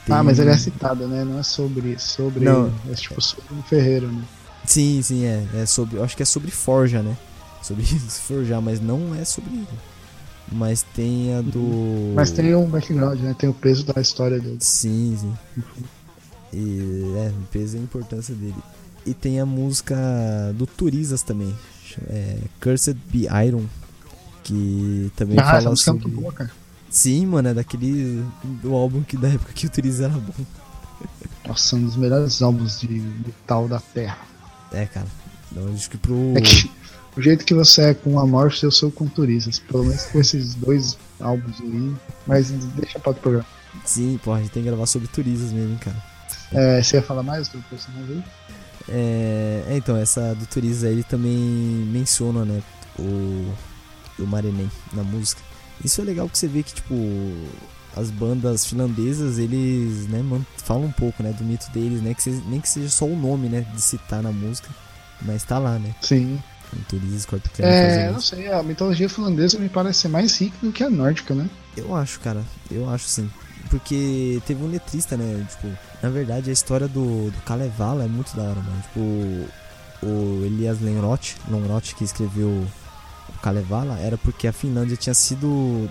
Tem- 0.06 0.16
Ah, 0.16 0.24
mas 0.24 0.40
ele 0.40 0.50
é 0.52 0.58
citado, 0.58 1.06
né? 1.08 1.26
Não 1.26 1.38
é 1.40 1.44
sobre, 1.44 2.00
sobre 2.00 2.46
Não. 2.46 2.68
ele. 2.68 2.76
É 2.92 2.96
tipo 2.96 3.20
sobre 3.22 3.54
um 3.54 3.62
ferreiro, 3.64 4.08
né? 4.10 4.24
Sim, 4.66 5.02
sim, 5.02 5.26
é. 5.26 5.46
É 5.56 5.66
sobre. 5.66 5.98
Eu 5.98 6.04
acho 6.06 6.16
que 6.16 6.24
é 6.24 6.26
sobre 6.26 6.50
Forja, 6.50 7.02
né? 7.02 7.18
Sobre 7.62 7.84
forjar, 8.08 8.62
mas 8.62 8.80
não 8.80 9.14
é 9.14 9.26
sobre. 9.26 9.52
Mas 10.52 10.84
tem 10.84 11.34
a 11.36 11.42
do. 11.42 12.14
Mas 12.16 12.32
tem 12.32 12.54
um 12.56 12.66
background, 12.68 13.20
né? 13.20 13.36
Tem 13.38 13.50
o 13.50 13.54
peso 13.54 13.86
da 13.86 14.00
história 14.02 14.40
dele. 14.40 14.58
Sim, 14.60 15.18
sim. 15.20 15.34
E 16.54 17.14
é, 17.18 17.30
o 17.30 17.48
peso 17.52 17.78
e 17.78 17.80
a 17.80 17.84
importância 17.84 18.36
dele. 18.36 18.56
E 19.06 19.14
tem 19.14 19.40
a 19.40 19.46
música 19.46 19.96
do 20.56 20.66
Turizas 20.68 21.24
também. 21.24 21.54
É, 22.08 22.38
Cursed 22.62 22.98
Be 23.12 23.28
Iron. 23.46 23.66
Que 24.44 25.12
também 25.16 25.38
Ah, 25.40 25.42
essa 25.44 25.62
fala 25.64 25.74
é 25.74 25.76
sobre. 25.78 26.04
muito 26.04 26.22
boa, 26.22 26.34
cara. 26.34 26.52
Sim, 26.90 27.26
mano, 27.26 27.50
é 27.50 27.54
daquele. 27.54 28.24
do 28.62 28.74
álbum 28.74 29.02
que 29.02 29.18
da 29.18 29.30
época 29.30 29.54
que 29.54 29.66
o 29.66 29.70
Turizas 29.70 30.02
era 30.02 30.14
bom. 30.20 30.34
Nossa, 31.48 31.76
um 31.76 31.86
dos 31.86 31.96
melhores 31.96 32.42
álbuns 32.42 32.80
de 32.82 32.88
metal 32.88 33.68
da 33.68 33.80
Terra. 33.80 34.20
É, 34.72 34.86
cara. 34.86 35.08
Não, 35.52 35.74
acho 35.74 35.90
que 35.90 35.98
pro. 35.98 36.34
É 36.38 36.42
que 36.42 36.70
o 37.16 37.22
jeito 37.22 37.46
que 37.46 37.54
você 37.54 37.82
é 37.90 37.94
com 37.94 38.20
Amorphis, 38.20 38.64
eu 38.64 38.72
sou 38.72 38.92
com 38.92 39.08
Turisas. 39.08 39.60
Pelo 39.60 39.84
menos 39.86 40.04
com 40.06 40.20
esses 40.20 40.56
dois 40.56 40.98
álbuns 41.20 41.60
aí. 41.62 41.94
Mas 42.28 42.50
deixa 42.52 43.00
para 43.00 43.10
outro 43.12 43.22
programa. 43.24 43.46
Sim, 43.86 44.20
porra, 44.24 44.38
a 44.38 44.42
gente 44.42 44.52
tem 44.52 44.64
que 44.64 44.70
gravar 44.70 44.86
sobre 44.86 45.08
Turizas 45.08 45.52
mesmo, 45.52 45.72
hein, 45.74 45.80
cara. 45.80 46.04
É, 46.52 46.82
você 46.82 46.98
ia 46.98 47.02
falar 47.04 47.24
mais 47.24 47.48
do 47.48 47.60
personagem 47.70 48.18
aí? 48.18 48.24
É, 48.90 49.64
é, 49.70 49.78
então, 49.78 49.96
essa 49.96 50.36
do 50.36 50.46
Turizas 50.46 50.84
aí, 50.84 50.92
ele 50.94 51.04
também 51.04 51.34
menciona, 51.34 52.44
né, 52.46 52.62
o, 53.00 53.52
o 54.20 54.28
Marinem 54.28 54.70
na 54.92 55.04
música. 55.04 55.42
Isso 55.84 56.02
é 56.02 56.04
legal 56.04 56.30
que 56.30 56.38
você 56.38 56.48
vê 56.48 56.62
que, 56.64 56.74
tipo, 56.74 56.94
as 57.96 58.12
bandas 58.12 58.66
finlandesas, 58.66 59.38
eles, 59.40 60.08
né, 60.08 60.24
falam 60.58 60.86
um 60.86 60.92
pouco, 60.92 61.24
né, 61.24 61.32
do 61.34 61.44
mito 61.44 61.70
deles, 61.72 62.02
né, 62.02 62.14
que 62.14 62.22
se- 62.24 62.44
nem 62.48 62.60
que 62.60 62.70
seja 62.70 62.90
só 62.90 63.06
o 63.06 63.16
nome, 63.16 63.48
né, 63.50 63.62
de 63.74 63.82
citar 63.82 64.22
na 64.22 64.32
música, 64.32 64.70
mas 65.22 65.44
tá 65.44 65.58
lá, 65.58 65.80
né, 65.80 65.96
Sim. 66.02 66.42
O 66.80 66.86
Turizas, 66.86 67.26
Corp 67.26 67.46
Clan 67.56 67.66
É, 67.66 68.12
não 68.12 68.22
sei, 68.22 68.52
a 68.52 68.64
mitologia 68.64 69.10
finlandesa 69.10 69.60
me 69.60 69.70
parece 69.70 70.02
ser 70.02 70.08
mais 70.08 70.38
rica 70.40 70.58
do 70.62 70.72
que 70.72 70.84
a 70.84 70.90
nórdica, 70.90 71.34
né? 71.34 71.50
Eu 71.76 71.96
acho, 71.96 72.20
cara. 72.20 72.44
Eu 72.70 72.90
acho 72.90 73.06
sim. 73.06 73.30
Porque 73.70 74.42
teve 74.46 74.64
um 74.64 74.70
letrista, 74.70 75.18
né? 75.18 75.46
Tipo, 75.50 75.68
na 76.02 76.10
verdade 76.10 76.50
a 76.50 76.54
história 76.54 76.88
do, 76.88 77.32
do 77.32 77.42
Kalevala 77.46 78.06
é 78.06 78.08
muito 78.08 78.36
da 78.36 78.44
hora, 78.44 78.60
mano. 78.62 78.82
Tipo, 78.84 80.06
o 80.06 80.46
Elias 80.46 80.82
Lenroth, 80.82 81.36
Lonroth 81.50 81.94
que 81.96 82.04
escreveu 82.04 82.50
o 82.50 83.40
Kalevala 83.42 83.98
era 84.00 84.18
porque 84.18 84.48
a 84.48 84.54
Finlândia 84.54 84.98
tinha 84.98 85.14
sido. 85.14 85.90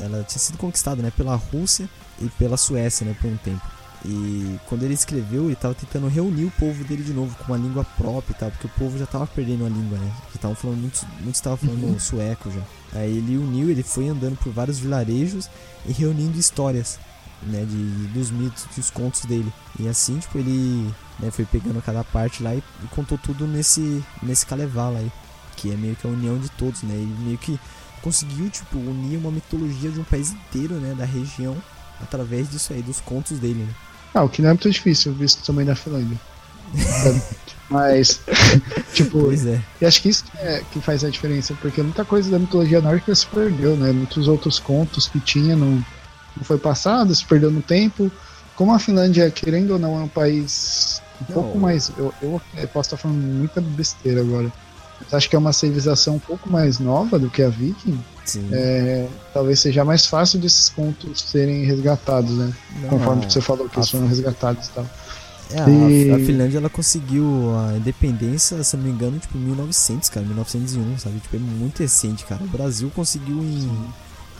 Ela 0.00 0.24
tinha 0.24 0.40
sido 0.40 0.58
conquistada, 0.58 1.02
né? 1.02 1.12
Pela 1.16 1.36
Rússia 1.36 1.88
e 2.20 2.28
pela 2.30 2.56
Suécia, 2.56 3.06
né? 3.06 3.14
Por 3.20 3.30
um 3.30 3.36
tempo. 3.36 3.62
E 4.04 4.58
quando 4.68 4.82
ele 4.82 4.94
escreveu, 4.94 5.46
ele 5.46 5.54
tava 5.54 5.74
tentando 5.74 6.08
reunir 6.08 6.44
o 6.44 6.50
povo 6.52 6.82
dele 6.84 7.02
de 7.04 7.12
novo 7.12 7.36
com 7.36 7.52
uma 7.52 7.56
língua 7.58 7.84
própria 7.84 8.32
e 8.34 8.38
tal, 8.38 8.50
porque 8.50 8.66
o 8.66 8.70
povo 8.70 8.98
já 8.98 9.06
tava 9.06 9.26
perdendo 9.28 9.64
a 9.64 9.68
língua, 9.68 9.96
né? 9.98 10.12
Que 10.30 10.36
estavam 10.36 10.56
falando, 10.56 10.80
muitos, 10.80 11.04
muitos 11.20 11.36
estavam 11.36 11.56
falando 11.56 11.84
Uhum. 11.84 11.98
sueco 12.00 12.50
já. 12.50 12.62
Aí 12.98 13.16
ele 13.16 13.36
uniu, 13.36 13.70
ele 13.70 13.82
foi 13.82 14.08
andando 14.08 14.36
por 14.36 14.52
vários 14.52 14.78
vilarejos 14.80 15.48
e 15.86 15.92
reunindo 15.92 16.36
histórias, 16.36 16.98
né, 17.42 17.64
de, 17.64 17.76
dos 18.08 18.30
mitos, 18.30 18.66
dos 18.76 18.90
contos 18.90 19.24
dele. 19.24 19.52
E 19.78 19.86
assim, 19.88 20.18
tipo, 20.18 20.36
ele 20.38 20.92
né, 21.20 21.30
foi 21.30 21.44
pegando 21.44 21.80
cada 21.80 22.02
parte 22.02 22.42
lá 22.42 22.54
e, 22.54 22.58
e 22.58 22.86
contou 22.88 23.16
tudo 23.18 23.46
nesse, 23.46 24.02
nesse 24.22 24.44
Kalevala 24.44 24.98
aí, 24.98 25.12
que 25.56 25.70
é 25.72 25.76
meio 25.76 25.94
que 25.96 26.06
a 26.06 26.10
união 26.10 26.38
de 26.38 26.48
todos, 26.50 26.82
né? 26.82 26.94
Ele 26.94 27.16
meio 27.20 27.38
que 27.38 27.58
conseguiu, 28.02 28.50
tipo, 28.50 28.78
unir 28.78 29.16
uma 29.16 29.30
mitologia 29.30 29.90
de 29.90 30.00
um 30.00 30.04
país 30.04 30.32
inteiro, 30.32 30.74
né, 30.74 30.92
da 30.94 31.04
região, 31.04 31.56
através 32.00 32.50
disso 32.50 32.72
aí, 32.72 32.82
dos 32.82 33.00
contos 33.00 33.38
dele, 33.38 33.62
né? 33.62 33.74
Ah, 34.14 34.24
o 34.24 34.28
que 34.28 34.42
não 34.42 34.50
é 34.50 34.52
muito 34.52 34.70
difícil, 34.70 35.12
visto 35.12 35.44
também 35.44 35.64
da 35.64 35.74
Finlândia. 35.74 36.18
Mas, 37.72 38.20
tipo, 38.92 39.22
Pois 39.22 39.46
é. 39.46 39.58
E 39.80 39.86
acho 39.86 40.02
que 40.02 40.10
isso 40.10 40.24
que, 40.24 40.36
é, 40.38 40.62
que 40.70 40.80
faz 40.80 41.02
a 41.04 41.08
diferença, 41.08 41.54
porque 41.60 41.82
muita 41.82 42.04
coisa 42.04 42.30
da 42.30 42.38
mitologia 42.38 42.82
nórdica 42.82 43.14
se 43.14 43.26
perdeu, 43.26 43.76
né? 43.76 43.90
Muitos 43.92 44.28
outros 44.28 44.58
contos 44.58 45.08
que 45.08 45.18
tinha 45.18 45.56
não, 45.56 45.82
não 46.36 46.44
foi 46.44 46.58
passado, 46.58 47.14
se 47.14 47.24
perdeu 47.24 47.50
no 47.50 47.62
tempo. 47.62 48.12
Como 48.54 48.74
a 48.74 48.78
Finlândia, 48.78 49.30
querendo 49.30 49.72
ou 49.72 49.78
não, 49.78 49.98
é 49.98 50.02
um 50.02 50.08
país 50.08 51.00
um 51.22 51.32
pouco 51.32 51.58
mais. 51.58 51.90
Eu, 51.96 52.12
eu, 52.20 52.40
eu 52.54 52.68
posso 52.68 52.88
estar 52.88 52.96
falando 52.98 53.16
muita 53.16 53.60
besteira 53.60 54.20
agora. 54.20 54.52
Mas 55.04 55.14
acho 55.14 55.28
que 55.30 55.36
é 55.36 55.38
uma 55.38 55.52
civilização 55.52 56.16
um 56.16 56.18
pouco 56.18 56.50
mais 56.50 56.78
nova 56.78 57.18
do 57.18 57.28
que 57.30 57.42
a 57.42 57.48
Viking. 57.48 57.98
Sim. 58.24 58.48
É, 58.52 59.08
talvez 59.34 59.58
seja 59.60 59.84
mais 59.84 60.06
fácil 60.06 60.38
desses 60.38 60.68
contos 60.68 61.20
serem 61.22 61.64
resgatados, 61.64 62.30
né? 62.36 62.52
Não, 62.80 62.88
Conforme 62.90 63.24
você 63.30 63.40
falou 63.40 63.68
que 63.68 63.78
eles 63.78 63.90
foram 63.90 64.06
resgatados 64.06 64.68
e 64.68 64.70
tal. 64.70 64.86
É, 65.50 65.60
a- 65.60 65.68
E- 65.68 66.10
a, 66.12 66.18
Finlândia 66.24 66.58
ela 66.58 66.70
conseguiu 66.70 67.26
a 67.58 67.76
independência, 67.76 68.62
se 68.64 68.76
não 68.76 68.84
me 68.84 68.90
engano, 68.90 69.18
tipo, 69.18 69.36
em 69.36 69.40
1900, 69.40 70.08
cara, 70.08 70.24
1901, 70.24 70.98
sabe? 70.98 71.18
Tipo, 71.20 71.36
é 71.36 71.38
muito 71.40 71.80
recente, 71.80 72.24
cara. 72.24 72.42
O 72.42 72.48
Brasil 72.48 72.90
conseguiu 72.94 73.38
em 73.42 73.68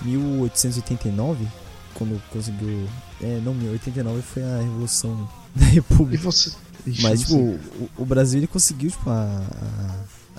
1889, 0.02 1.46
quando 1.94 2.20
conseguiu. 2.30 2.86
É, 3.20 3.40
não, 3.44 3.52
1889 3.54 4.22
foi 4.22 4.42
a 4.42 4.58
Revolução 4.58 5.28
da 5.54 5.66
República. 5.66 6.22
você. 6.22 6.50
Ixi, 6.86 7.02
Mas, 7.02 7.20
tipo, 7.20 7.36
o, 7.36 7.58
o 7.98 8.04
Brasil 8.04 8.40
ele 8.40 8.46
conseguiu, 8.48 8.90
tipo, 8.90 9.08
a, 9.08 9.12
a, 9.14 9.94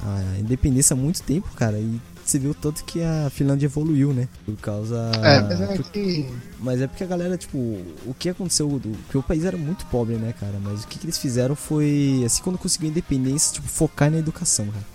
a 0.05 0.39
independência 0.39 0.93
há 0.93 0.97
muito 0.97 1.21
tempo, 1.23 1.47
cara. 1.55 1.77
E 1.79 1.99
você 2.25 2.39
viu 2.39 2.53
tanto 2.53 2.83
que 2.85 3.01
a 3.01 3.29
Finlândia 3.29 3.65
evoluiu, 3.65 4.13
né? 4.13 4.27
Por 4.45 4.55
causa. 4.57 5.11
É, 5.23 5.41
mas 5.41 5.61
é 5.61 5.77
que. 5.77 6.29
mas 6.59 6.81
é 6.81 6.87
porque 6.87 7.03
a 7.03 7.07
galera, 7.07 7.37
tipo, 7.37 7.57
o 7.57 8.15
que 8.17 8.29
aconteceu? 8.29 8.67
o- 8.67 8.79
Que 9.09 9.17
o 9.17 9.23
país 9.23 9.43
era 9.43 9.57
muito 9.57 9.85
pobre, 9.87 10.15
né, 10.15 10.33
cara? 10.39 10.53
Mas 10.61 10.83
o 10.83 10.87
que, 10.87 10.99
que 10.99 11.05
eles 11.05 11.17
fizeram 11.17 11.55
foi, 11.55 12.23
assim, 12.25 12.41
quando 12.41 12.57
conseguiu 12.57 12.87
a 12.87 12.91
independência, 12.91 13.53
tipo, 13.55 13.67
focar 13.67 14.09
na 14.09 14.17
educação, 14.19 14.65
cara. 14.67 14.93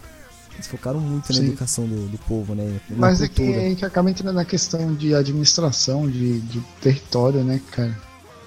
Eles 0.54 0.66
focaram 0.66 0.98
muito 0.98 1.32
na 1.32 1.38
Sim. 1.38 1.46
educação 1.46 1.86
do, 1.86 2.08
do 2.08 2.18
povo, 2.18 2.52
né? 2.54 2.80
Na 2.90 2.96
Mas 2.96 3.20
é 3.22 3.28
que, 3.28 3.36
cultura. 3.44 3.62
é 3.70 3.74
que 3.76 3.84
acaba 3.84 4.10
entrando 4.10 4.34
na 4.34 4.44
questão 4.44 4.92
de 4.94 5.14
administração, 5.14 6.10
de, 6.10 6.40
de 6.40 6.60
território, 6.80 7.44
né, 7.44 7.60
cara? 7.70 7.96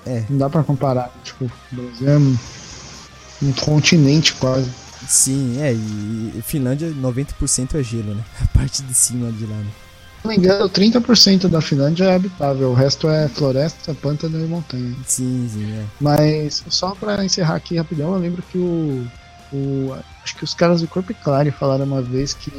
É. 0.06 0.24
Não 0.30 0.38
dá 0.40 0.50
pra 0.50 0.62
comparar. 0.64 1.10
Tipo, 1.24 1.46
o 1.46 1.52
Brasil 1.76 2.10
é 2.10 2.18
um, 2.18 2.38
um 3.44 3.52
continente 3.54 4.34
quase. 4.34 4.70
Sim, 5.08 5.62
é, 5.62 5.74
e, 5.74 6.42
Finlândia, 6.44 6.92
90% 6.92 7.76
é 7.76 7.84
gelo, 7.84 8.16
né? 8.16 8.24
A 8.42 8.58
parte 8.58 8.82
de 8.84 8.94
cima 8.94 9.32
de 9.32 9.46
lá, 9.46 9.56
né? 9.56 9.72
Se 10.22 10.28
não 10.28 10.32
me 10.32 10.38
engano, 10.38 10.70
30% 10.70 11.48
da 11.48 11.62
Finlândia 11.62 12.06
é 12.06 12.16
habitável, 12.16 12.70
o 12.70 12.74
resto 12.76 13.10
é 13.10 13.28
floresta, 13.28 13.94
pântano 13.96 14.40
e 14.40 14.48
montanha. 14.48 14.96
Sim, 15.08 15.50
sim, 15.52 15.72
é. 15.74 15.84
Mas 16.00 16.64
só 16.70 16.94
pra 16.94 17.26
encerrar 17.26 17.56
aqui 17.56 17.76
rapidão, 17.76 18.14
eu 18.14 18.20
lembro 18.20 18.44
que 18.44 18.58
o. 18.58 19.08
o 19.52 19.96
acho 20.24 20.36
que 20.36 20.44
os 20.44 20.54
caras 20.54 20.82
do 20.82 20.88
Corpo 20.88 21.12
Clare 21.24 21.50
falaram 21.50 21.86
uma 21.86 22.04
vez 22.04 22.36
que. 22.36 22.52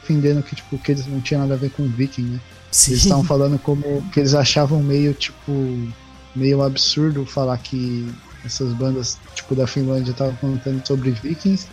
defendendo 0.00 0.42
que, 0.42 0.56
tipo, 0.56 0.78
que 0.78 0.92
eles 0.92 1.06
não 1.06 1.20
tinham 1.20 1.42
nada 1.42 1.54
a 1.54 1.58
ver 1.58 1.70
com 1.70 1.86
viking, 1.86 2.22
né? 2.22 2.40
Sim. 2.70 2.92
Eles 2.92 3.02
estavam 3.02 3.24
falando 3.24 3.58
como 3.58 4.02
que 4.10 4.20
eles 4.20 4.32
achavam 4.32 4.82
meio, 4.82 5.12
tipo, 5.12 5.52
meio 6.34 6.62
absurdo 6.62 7.26
falar 7.26 7.58
que 7.58 8.08
essas 8.44 8.72
bandas, 8.74 9.18
tipo, 9.34 9.54
da 9.54 9.66
Finlândia 9.66 10.10
estavam 10.12 10.34
contando 10.36 10.86
sobre 10.86 11.10
vikings, 11.12 11.66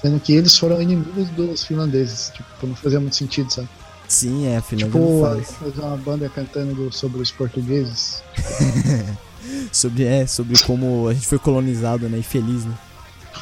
sendo 0.00 0.18
que 0.20 0.32
eles 0.34 0.56
foram 0.56 0.80
inimigos 0.82 1.28
dos 1.30 1.64
finlandeses. 1.64 2.30
Tipo, 2.34 2.66
não 2.66 2.74
fazia 2.76 3.00
muito 3.00 3.16
sentido, 3.16 3.50
sabe? 3.52 3.68
Sim, 4.06 4.46
é, 4.46 4.56
a 4.58 4.62
Finlândia 4.62 4.92
Tipo, 5.00 5.20
faz. 5.22 5.50
fazer 5.52 5.80
uma 5.80 5.96
banda 5.96 6.28
cantando 6.28 6.74
do- 6.74 6.92
sobre 6.92 7.22
os 7.22 7.30
portugueses. 7.30 8.22
Sobre, 9.70 10.04
é, 10.04 10.26
sobre 10.26 10.58
como 10.62 11.08
a 11.08 11.12
gente 11.14 11.26
foi 11.26 11.38
colonizado, 11.38 12.08
né? 12.08 12.18
E 12.18 12.22
feliz, 12.22 12.64
né? 12.64 12.74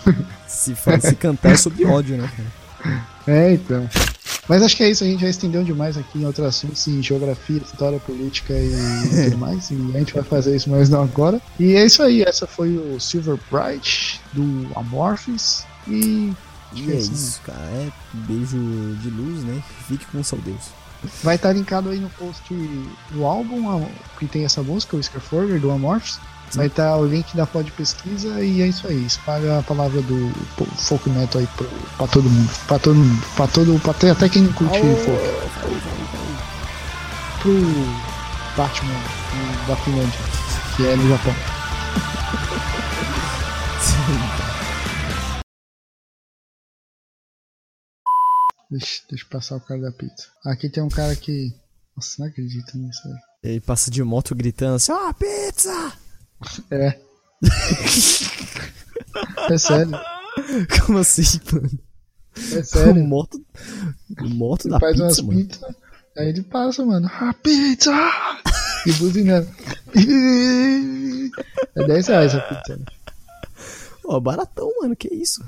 Se, 0.48 0.74
se 1.00 1.14
cantar 1.16 1.52
é 1.52 1.56
sobre 1.56 1.84
ódio, 1.84 2.16
né, 2.16 2.28
cara? 2.36 3.06
É, 3.26 3.52
então. 3.52 3.88
Mas 4.48 4.62
acho 4.62 4.76
que 4.76 4.82
é 4.82 4.90
isso, 4.90 5.04
a 5.04 5.06
gente 5.06 5.20
já 5.20 5.28
estendeu 5.28 5.62
demais 5.62 5.96
aqui 5.96 6.18
em 6.18 6.26
outros 6.26 6.46
assuntos, 6.46 6.86
em 6.88 7.02
geografia, 7.02 7.58
história, 7.58 7.98
política 8.00 8.52
e 8.54 8.72
tudo 9.30 9.38
mais. 9.38 9.70
E 9.70 9.74
a 9.94 9.98
gente 9.98 10.14
vai 10.14 10.24
fazer 10.24 10.56
isso 10.56 10.68
mais 10.68 10.88
não 10.88 11.02
agora. 11.02 11.40
E 11.58 11.74
é 11.74 11.84
isso 11.84 12.02
aí, 12.02 12.22
essa 12.22 12.46
foi 12.46 12.76
o 12.76 12.98
Silver 12.98 13.38
Bright 13.50 14.20
do 14.32 14.66
Amorphis. 14.74 15.64
E 15.86 16.32
E 16.74 16.82
que 16.82 16.92
é 16.92 16.96
assim, 16.96 17.10
né? 17.10 17.14
isso, 17.14 17.40
cara. 17.42 17.60
É 17.60 17.92
beijo 18.12 18.58
de 19.00 19.10
luz, 19.10 19.44
né? 19.44 19.62
Fique 19.86 20.06
com 20.06 20.20
o 20.20 20.24
seu 20.24 20.38
Deus. 20.38 20.70
Vai 21.22 21.34
estar 21.34 21.52
linkado 21.52 21.90
aí 21.90 21.98
no 21.98 22.10
post 22.10 22.42
do 23.10 23.24
álbum 23.24 23.84
que 24.18 24.26
tem 24.26 24.44
essa 24.44 24.62
música, 24.62 24.96
o 24.96 25.02
Scarforger 25.02 25.60
do 25.60 25.70
Amorphis. 25.70 26.18
Vai 26.54 26.66
estar 26.66 26.98
o 26.98 27.06
link 27.06 27.34
da 27.34 27.46
pod 27.46 27.72
pesquisa 27.72 28.42
e 28.42 28.60
é 28.60 28.66
isso 28.66 28.86
aí. 28.86 29.06
Espalha 29.06 29.58
a 29.58 29.62
palavra 29.62 30.02
do 30.02 30.30
folk 30.76 31.08
metal 31.08 31.40
aí 31.40 31.46
pro, 31.56 31.66
pra 31.96 32.06
todo 32.06 32.28
mundo. 32.28 32.50
Pra 32.66 32.78
todo 32.78 32.94
mundo. 32.94 33.24
Pra 33.34 33.48
todo. 33.48 33.80
Pra 33.80 33.94
ter, 33.94 34.10
até 34.10 34.28
quem 34.28 34.42
não 34.42 34.52
curte 34.52 34.78
folk. 34.78 35.02
Pro 37.40 37.54
Batman 38.56 39.00
da 39.66 39.74
Finlândia, 39.76 40.20
que 40.76 40.86
é 40.86 40.94
no 40.94 41.08
Japão. 41.08 41.32
Deixa, 48.70 49.02
deixa 49.10 49.24
eu 49.26 49.28
passar 49.28 49.56
o 49.56 49.60
cara 49.60 49.82
da 49.82 49.92
pizza. 49.92 50.28
Aqui 50.46 50.70
tem 50.70 50.82
um 50.82 50.88
cara 50.88 51.14
que. 51.14 51.54
Nossa, 51.94 52.14
não 52.18 52.26
acredito 52.26 52.78
nisso, 52.78 53.02
velho. 53.04 53.18
Ele 53.42 53.60
passa 53.60 53.90
de 53.90 54.02
moto 54.02 54.34
gritando 54.34 54.76
assim, 54.76 54.92
ó, 54.92 55.12
pizza! 55.12 55.92
É. 56.70 56.98
é 59.50 59.58
sério, 59.58 59.92
Como 60.86 60.98
assim, 60.98 61.22
mano? 61.52 61.70
é 62.52 62.58
O 62.60 62.64
sério. 62.64 63.04
moto, 63.04 63.40
o 64.20 64.28
moto 64.28 64.64
Ele 64.66 64.72
da 64.72 64.80
faz 64.80 64.98
umas 65.00 65.16
pizza, 65.20 65.26
mano. 65.26 65.46
pizzas, 65.46 65.76
aí 66.16 66.28
ele 66.28 66.42
passa, 66.42 66.84
mano. 66.84 67.08
A 67.08 67.32
pizza! 67.34 67.92
E 68.86 68.92
buzinando. 68.94 69.48
É 71.76 71.86
10 71.86 72.06
reais 72.08 72.34
a 72.34 72.40
pizza. 72.40 72.76
né? 72.76 72.84
Ó, 74.04 74.18
baratão, 74.20 74.70
mano, 74.80 74.96
que 74.96 75.08
isso? 75.14 75.42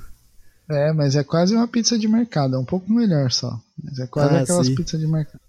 É, 0.71 0.93
mas 0.93 1.17
é 1.17 1.25
quase 1.25 1.55
uma 1.55 1.67
pizza 1.69 1.99
de 1.99 2.07
mercado. 2.09 2.55
É 2.57 2.59
um 2.59 2.65
pouco 2.65 2.91
melhor 2.93 3.31
só. 3.33 3.61
Mas 3.83 3.99
é 3.99 4.07
quase 4.07 4.35
Ah, 4.37 4.41
aquelas 4.41 4.67
sim. 4.67 4.75
pizzas 4.75 5.01
de 5.01 5.07
mercado. 5.07 5.41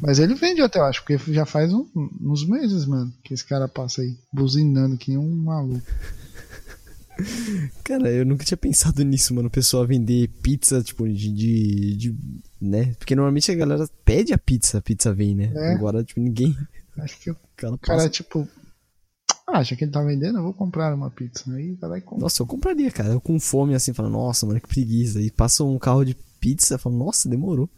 Mas 0.00 0.18
ele 0.18 0.34
vende 0.34 0.60
até, 0.60 0.78
eu 0.78 0.84
acho, 0.84 1.02
porque 1.04 1.32
já 1.32 1.44
faz 1.46 1.72
um- 1.72 1.86
uns 2.20 2.46
meses, 2.48 2.84
mano, 2.86 3.12
que 3.22 3.32
esse 3.34 3.44
cara 3.44 3.68
passa 3.68 4.02
aí, 4.02 4.16
buzinando 4.32 4.96
que 4.96 5.10
nem 5.10 5.18
um 5.18 5.36
maluco. 5.36 5.82
Cara, 7.82 8.10
eu 8.10 8.26
nunca 8.26 8.44
tinha 8.44 8.58
pensado 8.58 9.02
nisso, 9.02 9.34
mano. 9.34 9.48
O 9.48 9.50
pessoal 9.50 9.86
vender 9.86 10.28
pizza, 10.42 10.82
tipo, 10.82 11.08
de, 11.08 11.32
de, 11.32 11.96
de- 11.96 12.16
Né? 12.60 12.92
Porque 12.98 13.14
normalmente 13.16 13.50
a 13.50 13.54
galera 13.54 13.88
pede 14.04 14.32
a 14.34 14.38
pizza, 14.38 14.78
a 14.78 14.82
pizza 14.82 15.12
vem, 15.14 15.34
né? 15.34 15.50
É. 15.54 15.72
Agora, 15.74 16.04
tipo, 16.04 16.20
ninguém. 16.20 16.54
Acho 16.98 17.18
que 17.20 17.30
o 17.30 17.36
cara 17.56 17.78
cara, 17.78 17.98
passa- 17.98 18.10
tipo, 18.10 18.46
acha 19.46 19.74
que 19.76 19.84
ele 19.84 19.92
tá 19.92 20.02
vendendo, 20.02 20.38
eu 20.38 20.42
vou 20.42 20.52
comprar 20.52 20.94
uma 20.94 21.10
pizza. 21.10 21.50
Aí 21.54 21.74
vai 21.74 21.88
lá 21.90 21.98
e 21.98 22.00
compra. 22.02 22.22
Nossa, 22.22 22.42
eu 22.42 22.46
compraria, 22.46 22.90
cara. 22.90 23.10
Eu 23.14 23.20
com 23.20 23.38
fome 23.40 23.74
assim, 23.74 23.92
falo, 23.94 24.10
nossa, 24.10 24.44
mano, 24.46 24.60
que 24.60 24.68
preguiça. 24.68 25.20
E 25.20 25.30
passa 25.30 25.64
um 25.64 25.78
carro 25.78 26.04
de 26.04 26.14
pizza, 26.40 26.76
falo, 26.76 26.98
nossa, 26.98 27.28
demorou. 27.28 27.68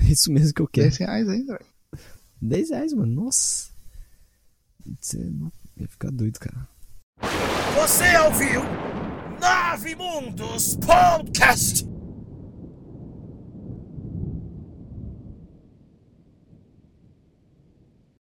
É 0.00 0.04
isso 0.12 0.32
mesmo 0.32 0.54
que 0.54 0.62
eu 0.62 0.68
quero. 0.68 0.88
10 0.88 0.96
reais 0.98 1.28
ainda, 1.28 1.52
velho. 1.58 1.66
10 2.40 2.70
reais, 2.70 2.92
mano, 2.92 3.24
nossa. 3.24 3.68
Você 5.00 5.18
ia 5.76 5.88
ficar 5.88 6.10
doido, 6.10 6.38
cara. 6.38 6.68
Você 7.74 8.16
ouviu 8.18 8.62
Nove 9.40 9.94
Mundos 9.94 10.76
Podcast. 10.76 11.95